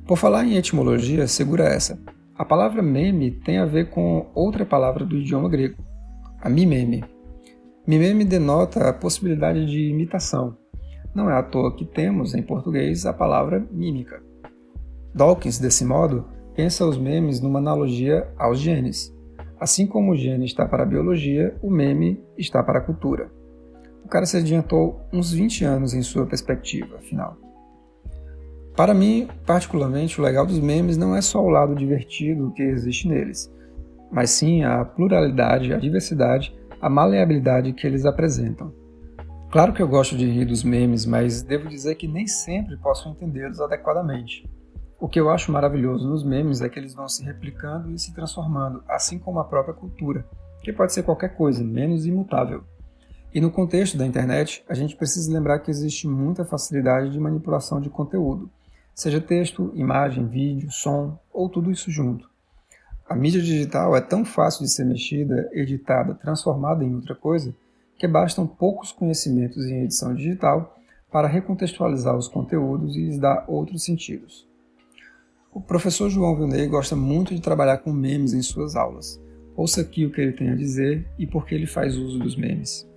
Por 0.06 0.16
falar 0.16 0.44
em 0.44 0.56
etimologia, 0.56 1.26
segura 1.26 1.64
essa. 1.64 1.98
A 2.36 2.44
palavra 2.44 2.82
meme 2.82 3.30
tem 3.30 3.58
a 3.58 3.66
ver 3.66 3.90
com 3.90 4.30
outra 4.34 4.64
palavra 4.64 5.04
do 5.04 5.16
idioma 5.16 5.48
grego, 5.48 5.82
a 6.40 6.48
mimeme, 6.48 7.04
Mimeme 7.90 8.24
denota 8.24 8.88
a 8.88 8.92
possibilidade 8.92 9.66
de 9.66 9.90
imitação. 9.90 10.56
Não 11.12 11.28
é 11.28 11.36
à 11.36 11.42
toa 11.42 11.74
que 11.74 11.84
temos, 11.84 12.36
em 12.36 12.40
português, 12.40 13.04
a 13.04 13.12
palavra 13.12 13.66
mímica. 13.68 14.22
Dawkins, 15.12 15.58
desse 15.58 15.84
modo, 15.84 16.24
pensa 16.54 16.86
os 16.86 16.96
memes 16.96 17.40
numa 17.40 17.58
analogia 17.58 18.32
aos 18.38 18.60
genes. 18.60 19.12
Assim 19.58 19.88
como 19.88 20.12
o 20.12 20.16
gene 20.16 20.44
está 20.44 20.68
para 20.68 20.84
a 20.84 20.86
biologia, 20.86 21.56
o 21.60 21.68
meme 21.68 22.22
está 22.38 22.62
para 22.62 22.78
a 22.78 22.80
cultura. 22.80 23.28
O 24.04 24.08
cara 24.08 24.24
se 24.24 24.36
adiantou 24.36 25.00
uns 25.12 25.32
20 25.32 25.64
anos 25.64 25.92
em 25.92 26.02
sua 26.02 26.24
perspectiva, 26.26 26.94
afinal. 26.94 27.36
Para 28.76 28.94
mim, 28.94 29.26
particularmente, 29.44 30.20
o 30.20 30.22
legal 30.22 30.46
dos 30.46 30.60
memes 30.60 30.96
não 30.96 31.16
é 31.16 31.20
só 31.20 31.42
o 31.42 31.50
lado 31.50 31.74
divertido 31.74 32.52
que 32.52 32.62
existe 32.62 33.08
neles, 33.08 33.52
mas 34.12 34.30
sim 34.30 34.62
a 34.62 34.84
pluralidade, 34.84 35.74
a 35.74 35.76
diversidade 35.76 36.59
a 36.80 36.88
maleabilidade 36.88 37.72
que 37.72 37.86
eles 37.86 38.06
apresentam. 38.06 38.72
Claro 39.50 39.72
que 39.72 39.82
eu 39.82 39.88
gosto 39.88 40.16
de 40.16 40.24
rir 40.24 40.44
dos 40.44 40.62
memes, 40.62 41.04
mas 41.04 41.42
devo 41.42 41.68
dizer 41.68 41.96
que 41.96 42.06
nem 42.06 42.26
sempre 42.26 42.76
posso 42.76 43.08
entendê-los 43.08 43.60
adequadamente. 43.60 44.48
O 44.98 45.08
que 45.08 45.18
eu 45.18 45.28
acho 45.28 45.50
maravilhoso 45.50 46.08
nos 46.08 46.24
memes 46.24 46.60
é 46.60 46.68
que 46.68 46.78
eles 46.78 46.94
vão 46.94 47.08
se 47.08 47.24
replicando 47.24 47.90
e 47.90 47.98
se 47.98 48.14
transformando, 48.14 48.82
assim 48.88 49.18
como 49.18 49.40
a 49.40 49.44
própria 49.44 49.74
cultura, 49.74 50.24
que 50.62 50.72
pode 50.72 50.92
ser 50.92 51.02
qualquer 51.02 51.36
coisa, 51.36 51.64
menos 51.64 52.06
imutável. 52.06 52.62
E 53.34 53.40
no 53.40 53.50
contexto 53.50 53.98
da 53.98 54.06
internet, 54.06 54.64
a 54.68 54.74
gente 54.74 54.96
precisa 54.96 55.32
lembrar 55.32 55.58
que 55.58 55.70
existe 55.70 56.06
muita 56.06 56.44
facilidade 56.44 57.10
de 57.10 57.18
manipulação 57.18 57.80
de 57.80 57.90
conteúdo, 57.90 58.50
seja 58.94 59.20
texto, 59.20 59.72
imagem, 59.74 60.26
vídeo, 60.26 60.70
som 60.70 61.18
ou 61.32 61.48
tudo 61.48 61.70
isso 61.72 61.90
junto. 61.90 62.29
A 63.10 63.16
mídia 63.16 63.42
digital 63.42 63.96
é 63.96 64.00
tão 64.00 64.24
fácil 64.24 64.64
de 64.64 64.70
ser 64.70 64.84
mexida, 64.84 65.50
editada, 65.52 66.14
transformada 66.14 66.84
em 66.84 66.94
outra 66.94 67.12
coisa, 67.12 67.52
que 67.98 68.06
bastam 68.06 68.46
poucos 68.46 68.92
conhecimentos 68.92 69.66
em 69.66 69.82
edição 69.82 70.14
digital 70.14 70.78
para 71.10 71.26
recontextualizar 71.26 72.16
os 72.16 72.28
conteúdos 72.28 72.94
e 72.94 73.00
lhes 73.00 73.18
dar 73.18 73.44
outros 73.48 73.82
sentidos. 73.82 74.46
O 75.52 75.60
professor 75.60 76.08
João 76.08 76.36
Vilney 76.36 76.68
gosta 76.68 76.94
muito 76.94 77.34
de 77.34 77.40
trabalhar 77.40 77.78
com 77.78 77.92
memes 77.92 78.32
em 78.32 78.42
suas 78.42 78.76
aulas. 78.76 79.20
Ouça 79.56 79.80
aqui 79.80 80.06
o 80.06 80.12
que 80.12 80.20
ele 80.20 80.32
tem 80.32 80.50
a 80.50 80.54
dizer 80.54 81.04
e 81.18 81.26
por 81.26 81.44
que 81.44 81.56
ele 81.56 81.66
faz 81.66 81.96
uso 81.96 82.16
dos 82.20 82.36
memes. 82.36 82.88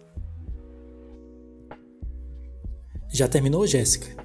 Já 3.10 3.28
terminou, 3.28 3.66
Jéssica? 3.66 4.16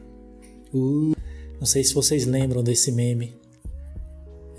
Uh, 0.71 1.15
não 1.59 1.65
sei 1.65 1.83
se 1.83 1.95
vocês 1.95 2.27
lembram 2.27 2.63
desse 2.63 2.93
meme 2.93 3.35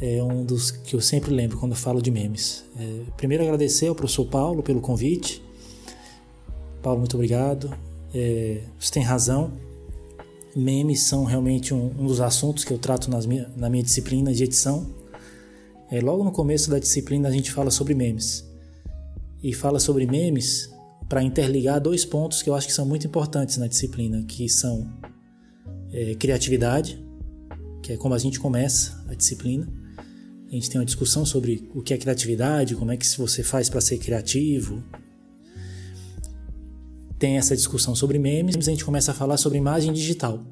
é 0.01 0.23
um 0.23 0.45
dos 0.45 0.71
que 0.71 0.95
eu 0.95 1.01
sempre 1.01 1.33
lembro 1.33 1.57
quando 1.57 1.75
falo 1.75 2.01
de 2.01 2.09
memes. 2.09 2.63
É, 2.77 3.01
primeiro 3.17 3.43
agradecer 3.43 3.87
ao 3.87 3.95
professor 3.95 4.25
Paulo 4.25 4.63
pelo 4.63 4.79
convite. 4.79 5.43
Paulo, 6.81 6.99
muito 6.99 7.15
obrigado. 7.15 7.75
É, 8.13 8.61
você 8.79 8.93
tem 8.93 9.03
razão. 9.03 9.51
Memes 10.55 11.03
são 11.03 11.25
realmente 11.25 11.73
um, 11.73 11.91
um 11.99 12.07
dos 12.07 12.21
assuntos 12.21 12.63
que 12.63 12.71
eu 12.71 12.77
trato 12.77 13.11
nas 13.11 13.25
minha, 13.25 13.51
na 13.55 13.69
minha 13.69 13.83
disciplina 13.83 14.33
de 14.33 14.43
edição. 14.43 14.87
É, 15.91 15.99
logo 15.99 16.23
no 16.23 16.31
começo 16.31 16.69
da 16.69 16.79
disciplina 16.79 17.27
a 17.27 17.31
gente 17.31 17.51
fala 17.51 17.69
sobre 17.69 17.93
memes. 17.93 18.47
E 19.43 19.53
fala 19.53 19.79
sobre 19.79 20.05
memes 20.05 20.69
para 21.09 21.23
interligar 21.23 21.81
dois 21.81 22.05
pontos 22.05 22.41
que 22.41 22.49
eu 22.49 22.55
acho 22.55 22.67
que 22.67 22.73
são 22.73 22.85
muito 22.85 23.05
importantes 23.05 23.57
na 23.57 23.67
disciplina, 23.67 24.23
que 24.23 24.47
são 24.47 24.87
é, 25.91 26.15
criatividade, 26.15 27.03
que 27.81 27.93
é 27.93 27.97
como 27.97 28.13
a 28.13 28.17
gente 28.17 28.39
começa 28.39 29.03
a 29.09 29.15
disciplina, 29.15 29.67
a 30.49 30.55
gente 30.55 30.69
tem 30.69 30.79
uma 30.79 30.85
discussão 30.85 31.25
sobre 31.25 31.69
o 31.75 31.81
que 31.81 31.93
é 31.93 31.97
criatividade, 31.97 32.75
como 32.75 32.91
é 32.91 32.97
que 32.97 33.07
você 33.17 33.43
faz 33.43 33.69
para 33.69 33.79
ser 33.79 33.99
criativo. 33.99 34.83
Tem 37.19 37.37
essa 37.37 37.55
discussão 37.55 37.93
sobre 37.93 38.17
memes, 38.17 38.55
a 38.55 38.71
gente 38.71 38.83
começa 38.83 39.11
a 39.11 39.13
falar 39.13 39.37
sobre 39.37 39.59
imagem 39.59 39.93
digital. 39.93 40.43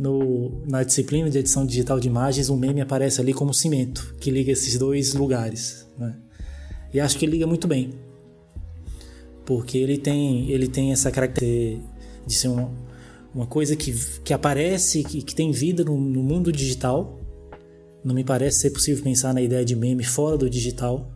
No, 0.00 0.64
na 0.66 0.82
disciplina 0.82 1.30
de 1.30 1.38
edição 1.38 1.64
digital 1.64 2.00
de 2.00 2.08
imagens, 2.08 2.48
o 2.48 2.56
meme 2.56 2.80
aparece 2.80 3.20
ali 3.20 3.32
como 3.32 3.54
cimento, 3.54 4.16
que 4.18 4.30
liga 4.30 4.50
esses 4.50 4.76
dois 4.78 5.14
lugares. 5.14 5.86
Né? 5.96 6.16
E 6.92 6.98
acho 6.98 7.16
que 7.16 7.24
ele 7.24 7.32
liga 7.32 7.46
muito 7.46 7.68
bem, 7.68 7.90
porque 9.44 9.78
ele 9.78 9.96
tem, 9.96 10.50
ele 10.50 10.66
tem 10.66 10.90
essa 10.90 11.10
característica 11.10 11.84
de 12.26 12.34
ser 12.34 12.48
uma, 12.48 12.72
uma 13.32 13.46
coisa 13.46 13.76
que, 13.76 13.92
que 14.24 14.32
aparece, 14.32 15.04
que, 15.04 15.22
que 15.22 15.34
tem 15.34 15.52
vida 15.52 15.84
no, 15.84 15.96
no 15.96 16.22
mundo 16.22 16.50
digital, 16.50 17.20
não 18.04 18.14
me 18.14 18.22
parece 18.22 18.60
ser 18.60 18.70
possível 18.70 19.02
pensar 19.02 19.32
na 19.32 19.40
ideia 19.40 19.64
de 19.64 19.74
meme 19.74 20.04
fora 20.04 20.36
do 20.36 20.48
digital. 20.48 21.10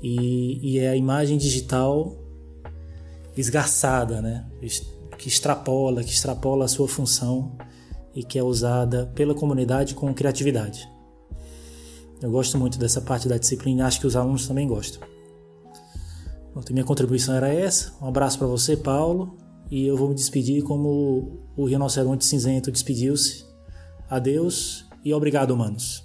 E, 0.00 0.60
e 0.62 0.78
é 0.78 0.90
a 0.90 0.96
imagem 0.96 1.36
digital 1.36 2.16
esgarçada, 3.36 4.22
né? 4.22 4.46
que 5.18 5.28
extrapola, 5.28 6.04
que 6.04 6.10
extrapola 6.10 6.66
a 6.66 6.68
sua 6.68 6.86
função 6.86 7.56
e 8.14 8.22
que 8.22 8.38
é 8.38 8.42
usada 8.42 9.06
pela 9.14 9.34
comunidade 9.34 9.94
com 9.94 10.12
criatividade. 10.14 10.88
Eu 12.22 12.30
gosto 12.30 12.56
muito 12.58 12.78
dessa 12.78 13.00
parte 13.00 13.28
da 13.28 13.36
disciplina 13.36 13.82
e 13.82 13.86
acho 13.86 14.00
que 14.00 14.06
os 14.06 14.14
alunos 14.14 14.46
também 14.46 14.68
gostam. 14.68 15.02
Bom, 16.54 16.62
minha 16.70 16.84
contribuição 16.84 17.34
era 17.34 17.52
essa. 17.52 17.92
Um 18.00 18.06
abraço 18.06 18.38
para 18.38 18.46
você, 18.46 18.76
Paulo, 18.76 19.36
e 19.70 19.86
eu 19.86 19.96
vou 19.96 20.08
me 20.08 20.14
despedir 20.14 20.62
como 20.62 21.40
o 21.56 21.64
rinoceronte 21.64 22.24
cinzento 22.24 22.70
despediu-se. 22.70 23.44
Adeus 24.08 24.83
e 25.04 25.12
obrigado, 25.12 25.50
humanos. 25.50 26.04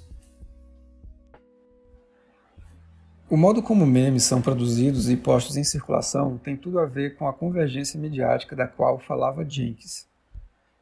O 3.30 3.38
modo 3.38 3.62
como 3.62 3.86
memes 3.86 4.24
são 4.24 4.42
produzidos 4.42 5.10
e 5.10 5.16
postos 5.16 5.56
em 5.56 5.64
circulação 5.64 6.40
tem 6.40 6.58
tudo 6.58 6.80
a 6.80 6.86
ver 6.86 7.16
com 7.16 7.28
a 7.28 7.34
convergência 7.34 8.00
mediática 8.00 8.56
da 8.56 8.68
qual 8.68 9.00
falava 9.00 9.48
Jenkins. 9.48 10.08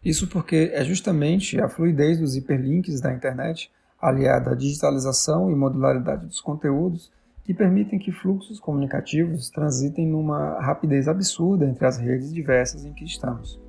Isso 0.03 0.27
porque 0.27 0.71
é 0.73 0.83
justamente 0.83 1.59
a 1.59 1.67
fluidez 1.67 2.19
dos 2.19 2.37
hiperlinks 2.37 3.01
da 3.01 3.13
internet, 3.13 3.69
aliada 4.01 4.51
à 4.51 4.55
digitalização 4.55 5.51
e 5.51 5.55
modularidade 5.55 6.25
dos 6.25 6.39
conteúdos, 6.39 7.11
que 7.43 7.53
permitem 7.53 7.99
que 7.99 8.13
fluxos 8.13 8.61
comunicativos 8.61 9.49
transitem 9.49 10.07
numa 10.07 10.59
rapidez 10.61 11.09
absurda 11.09 11.65
entre 11.65 11.85
as 11.85 11.97
redes 11.97 12.33
diversas 12.33 12.85
em 12.85 12.93
que 12.93 13.03
estamos. 13.03 13.59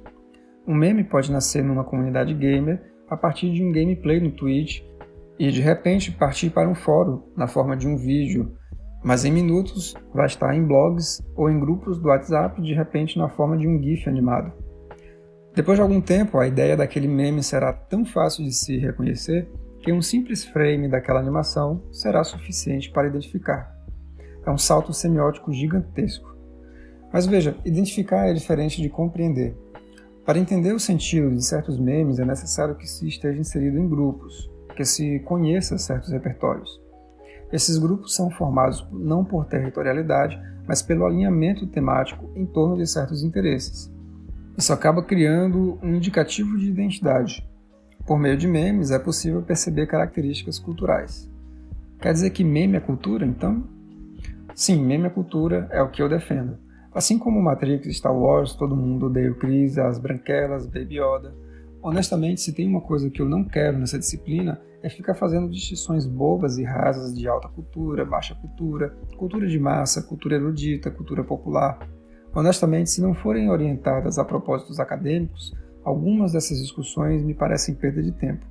Um 0.66 0.74
meme 0.74 1.02
pode 1.02 1.32
nascer 1.32 1.64
numa 1.64 1.82
comunidade 1.82 2.32
gamer 2.34 2.80
a 3.10 3.16
partir 3.16 3.52
de 3.52 3.62
um 3.62 3.72
gameplay 3.72 4.20
no 4.20 4.30
Twitch 4.30 4.82
e 5.38 5.50
de 5.50 5.60
repente 5.60 6.10
partir 6.10 6.50
para 6.50 6.68
um 6.68 6.74
fórum 6.74 7.22
na 7.36 7.46
forma 7.46 7.76
de 7.76 7.86
um 7.86 7.96
vídeo, 7.96 8.56
mas 9.04 9.24
em 9.24 9.32
minutos 9.32 9.94
vai 10.12 10.26
estar 10.26 10.54
em 10.54 10.66
blogs 10.66 11.22
ou 11.36 11.48
em 11.48 11.58
grupos 11.58 11.98
do 11.98 12.08
WhatsApp 12.08 12.60
de 12.60 12.74
repente 12.74 13.18
na 13.18 13.28
forma 13.28 13.56
de 13.56 13.66
um 13.66 13.80
GIF 13.80 14.08
animado. 14.08 14.52
Depois 15.54 15.76
de 15.76 15.82
algum 15.82 16.00
tempo, 16.00 16.38
a 16.38 16.46
ideia 16.46 16.76
daquele 16.76 17.08
meme 17.08 17.42
será 17.42 17.72
tão 17.72 18.04
fácil 18.04 18.44
de 18.44 18.52
se 18.52 18.76
reconhecer 18.78 19.50
que 19.80 19.92
um 19.92 20.02
simples 20.02 20.44
frame 20.44 20.88
daquela 20.88 21.20
animação 21.20 21.82
será 21.92 22.22
suficiente 22.22 22.90
para 22.90 23.08
identificar. 23.08 23.72
É 24.44 24.50
um 24.50 24.58
salto 24.58 24.92
semiótico 24.92 25.52
gigantesco. 25.52 26.36
Mas 27.12 27.26
veja, 27.26 27.56
identificar 27.64 28.28
é 28.28 28.34
diferente 28.34 28.82
de 28.82 28.88
compreender. 28.88 29.56
Para 30.28 30.38
entender 30.38 30.74
o 30.74 30.78
sentido 30.78 31.34
de 31.34 31.42
certos 31.42 31.78
memes 31.78 32.18
é 32.18 32.24
necessário 32.26 32.74
que 32.74 32.86
se 32.86 33.08
esteja 33.08 33.40
inserido 33.40 33.78
em 33.78 33.88
grupos, 33.88 34.50
que 34.76 34.84
se 34.84 35.20
conheça 35.20 35.78
certos 35.78 36.10
repertórios. 36.10 36.68
Esses 37.50 37.78
grupos 37.78 38.14
são 38.14 38.30
formados 38.30 38.86
não 38.92 39.24
por 39.24 39.46
territorialidade, 39.46 40.38
mas 40.66 40.82
pelo 40.82 41.06
alinhamento 41.06 41.66
temático 41.66 42.30
em 42.36 42.44
torno 42.44 42.76
de 42.76 42.86
certos 42.86 43.24
interesses. 43.24 43.90
Isso 44.54 44.70
acaba 44.70 45.02
criando 45.02 45.78
um 45.82 45.94
indicativo 45.94 46.58
de 46.58 46.68
identidade, 46.68 47.48
por 48.06 48.18
meio 48.18 48.36
de 48.36 48.46
memes 48.46 48.90
é 48.90 48.98
possível 48.98 49.40
perceber 49.40 49.86
características 49.86 50.58
culturais. 50.58 51.26
Quer 52.02 52.12
dizer 52.12 52.28
que 52.32 52.44
meme 52.44 52.76
é 52.76 52.80
cultura, 52.80 53.24
então? 53.24 53.66
Sim, 54.54 54.84
meme 54.84 55.06
é 55.06 55.10
cultura, 55.10 55.66
é 55.70 55.80
o 55.80 55.88
que 55.88 56.02
eu 56.02 56.08
defendo. 56.08 56.58
Assim 56.98 57.16
como 57.16 57.40
Matrix, 57.40 57.96
Star 57.96 58.12
Wars, 58.12 58.54
Todo 58.54 58.74
Mundo 58.74 59.06
odeia 59.06 59.30
o 59.30 59.36
Chris, 59.36 59.78
As 59.78 60.00
Branquelas, 60.00 60.66
Baby 60.66 60.96
Yoda. 60.98 61.32
Honestamente, 61.80 62.40
se 62.40 62.52
tem 62.52 62.66
uma 62.66 62.80
coisa 62.80 63.08
que 63.08 63.22
eu 63.22 63.28
não 63.28 63.44
quero 63.44 63.78
nessa 63.78 64.00
disciplina, 64.00 64.60
é 64.82 64.90
ficar 64.90 65.14
fazendo 65.14 65.48
distinções 65.48 66.04
bobas 66.04 66.58
e 66.58 66.64
rasas 66.64 67.16
de 67.16 67.28
alta 67.28 67.46
cultura, 67.46 68.04
baixa 68.04 68.34
cultura, 68.34 68.96
cultura 69.16 69.46
de 69.46 69.60
massa, 69.60 70.02
cultura 70.02 70.34
erudita, 70.34 70.90
cultura 70.90 71.22
popular. 71.22 71.78
Honestamente, 72.34 72.90
se 72.90 73.00
não 73.00 73.14
forem 73.14 73.48
orientadas 73.48 74.18
a 74.18 74.24
propósitos 74.24 74.80
acadêmicos, 74.80 75.54
algumas 75.84 76.32
dessas 76.32 76.58
discussões 76.58 77.22
me 77.22 77.32
parecem 77.32 77.76
perda 77.76 78.02
de 78.02 78.10
tempo. 78.10 78.44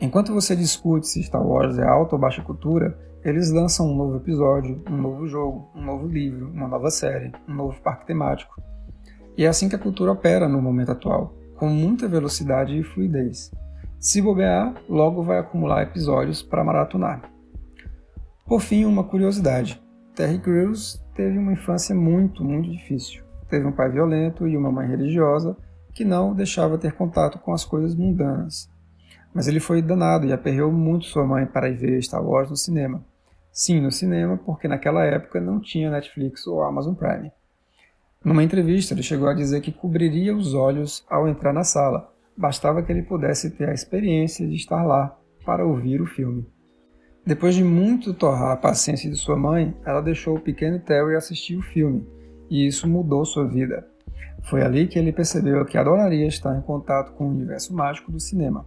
Enquanto 0.00 0.32
você 0.32 0.54
discute 0.54 1.08
se 1.08 1.20
Star 1.20 1.44
Wars 1.44 1.78
é 1.78 1.84
alta 1.84 2.14
ou 2.14 2.20
baixa 2.20 2.42
cultura, 2.42 2.96
eles 3.26 3.50
lançam 3.50 3.90
um 3.90 3.96
novo 3.96 4.18
episódio, 4.18 4.80
um 4.88 4.96
novo 4.96 5.26
jogo, 5.26 5.68
um 5.74 5.84
novo 5.84 6.06
livro, 6.06 6.48
uma 6.48 6.68
nova 6.68 6.92
série, 6.92 7.32
um 7.48 7.54
novo 7.54 7.82
parque 7.82 8.06
temático. 8.06 8.62
E 9.36 9.44
é 9.44 9.48
assim 9.48 9.68
que 9.68 9.74
a 9.74 9.80
cultura 9.80 10.12
opera 10.12 10.48
no 10.48 10.62
momento 10.62 10.92
atual, 10.92 11.34
com 11.56 11.68
muita 11.68 12.06
velocidade 12.06 12.78
e 12.78 12.84
fluidez. 12.84 13.50
Se 13.98 14.22
bobear, 14.22 14.80
logo 14.88 15.24
vai 15.24 15.40
acumular 15.40 15.82
episódios 15.82 16.40
para 16.40 16.62
maratonar. 16.62 17.28
Por 18.46 18.60
fim, 18.60 18.84
uma 18.84 19.02
curiosidade. 19.02 19.82
Terry 20.14 20.38
Crews 20.38 21.04
teve 21.16 21.36
uma 21.36 21.52
infância 21.52 21.96
muito, 21.96 22.44
muito 22.44 22.70
difícil. 22.70 23.24
Teve 23.50 23.66
um 23.66 23.72
pai 23.72 23.90
violento 23.90 24.46
e 24.46 24.56
uma 24.56 24.70
mãe 24.70 24.86
religiosa 24.86 25.56
que 25.92 26.04
não 26.04 26.32
deixava 26.32 26.78
ter 26.78 26.92
contato 26.92 27.40
com 27.40 27.52
as 27.52 27.64
coisas 27.64 27.92
mundanas. 27.92 28.70
Mas 29.34 29.48
ele 29.48 29.58
foi 29.58 29.82
danado 29.82 30.26
e 30.26 30.32
aperreou 30.32 30.70
muito 30.70 31.06
sua 31.06 31.26
mãe 31.26 31.44
para 31.44 31.68
ir 31.68 31.74
ver 31.74 32.00
Star 32.00 32.24
Wars 32.24 32.50
no 32.50 32.56
cinema. 32.56 33.04
Sim, 33.56 33.80
no 33.80 33.90
cinema, 33.90 34.36
porque 34.36 34.68
naquela 34.68 35.02
época 35.02 35.40
não 35.40 35.58
tinha 35.58 35.90
Netflix 35.90 36.46
ou 36.46 36.62
Amazon 36.62 36.92
Prime. 36.92 37.32
Numa 38.22 38.44
entrevista, 38.44 38.92
ele 38.92 39.02
chegou 39.02 39.30
a 39.30 39.32
dizer 39.32 39.62
que 39.62 39.72
cobriria 39.72 40.36
os 40.36 40.52
olhos 40.52 41.06
ao 41.08 41.26
entrar 41.26 41.54
na 41.54 41.64
sala, 41.64 42.12
bastava 42.36 42.82
que 42.82 42.92
ele 42.92 43.02
pudesse 43.02 43.50
ter 43.56 43.70
a 43.70 43.72
experiência 43.72 44.46
de 44.46 44.54
estar 44.54 44.84
lá 44.84 45.18
para 45.42 45.64
ouvir 45.64 46.02
o 46.02 46.06
filme. 46.06 46.46
Depois 47.24 47.54
de 47.54 47.64
muito 47.64 48.12
torrar 48.12 48.50
a 48.50 48.56
paciência 48.58 49.10
de 49.10 49.16
sua 49.16 49.38
mãe, 49.38 49.74
ela 49.86 50.02
deixou 50.02 50.36
o 50.36 50.40
pequeno 50.40 50.78
Terry 50.78 51.16
assistir 51.16 51.56
o 51.56 51.62
filme, 51.62 52.06
e 52.50 52.66
isso 52.66 52.86
mudou 52.86 53.24
sua 53.24 53.48
vida. 53.48 53.88
Foi 54.42 54.60
ali 54.60 54.86
que 54.86 54.98
ele 54.98 55.14
percebeu 55.14 55.64
que 55.64 55.78
adoraria 55.78 56.26
estar 56.26 56.54
em 56.58 56.60
contato 56.60 57.12
com 57.12 57.24
o 57.24 57.30
universo 57.30 57.74
mágico 57.74 58.12
do 58.12 58.20
cinema. 58.20 58.66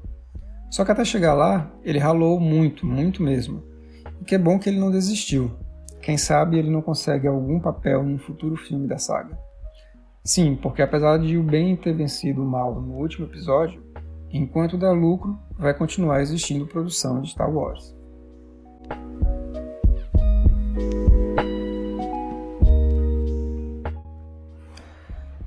Só 0.72 0.84
que 0.84 0.92
até 0.92 1.06
chegar 1.06 1.36
lá, 1.36 1.72
ele 1.84 2.00
ralou 2.00 2.40
muito, 2.40 2.88
muito 2.88 3.22
mesmo. 3.22 3.69
E 4.20 4.26
que 4.26 4.36
é 4.36 4.38
bom 4.38 4.60
que 4.60 4.70
ele 4.70 4.80
não 4.80 4.92
desistiu. 4.92 5.52
Quem 6.02 6.18
sabe 6.18 6.58
ele 6.58 6.70
não 6.70 6.82
consegue 6.82 7.28
algum 7.28 7.60
papel 7.60 8.04
em 8.04 8.16
um 8.16 8.20
futuro 8.20 8.56
filme 8.56 8.88
da 8.88 8.98
saga. 8.98 9.38
Sim, 10.24 10.56
porque 10.56 10.82
apesar 10.82 11.18
de 11.18 11.38
o 11.38 11.44
bem 11.44 11.76
ter 11.76 11.94
vencido 11.94 12.44
o 12.44 12.46
mal 12.46 12.80
no 12.80 12.96
último 12.96 13.26
episódio, 13.26 13.82
enquanto 14.32 14.78
dá 14.78 14.92
lucro, 14.92 15.38
vai 15.58 15.74
continuar 15.74 16.22
existindo 16.22 16.68
produção 16.68 17.22
de 17.22 17.32
Star 17.32 17.50
Wars. 17.52 17.96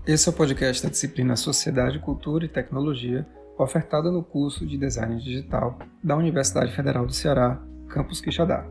Esse 0.06 0.28
é 0.28 0.32
o 0.32 0.34
podcast 0.34 0.82
da 0.82 0.88
disciplina 0.88 1.36
Sociedade, 1.36 2.00
Cultura 2.00 2.44
e 2.44 2.48
Tecnologia, 2.48 3.24
ofertada 3.56 4.10
no 4.10 4.22
curso 4.22 4.66
de 4.66 4.76
Design 4.76 5.16
Digital 5.22 5.78
da 6.02 6.16
Universidade 6.16 6.74
Federal 6.74 7.06
do 7.06 7.12
Ceará, 7.12 7.62
Campus 7.92 8.22
Quixadá. 8.22 8.66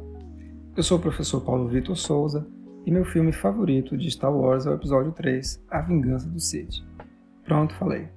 Eu 0.76 0.82
sou 0.82 0.98
o 0.98 1.02
professor 1.02 1.42
Paulo 1.42 1.68
Vitor 1.68 1.96
Souza 1.96 2.48
e 2.88 2.92
meu 2.92 3.06
filme 3.06 3.32
favorito 3.32 3.96
de 3.96 4.10
Star 4.10 4.36
Wars 4.36 4.66
é 4.66 4.72
o 4.72 4.74
episódio 4.74 5.12
3, 5.12 5.64
A 5.70 5.80
Vingança 5.82 6.28
do 6.28 6.40
Sith. 6.40 6.84
Pronto, 7.46 7.76
falei. 7.76 8.10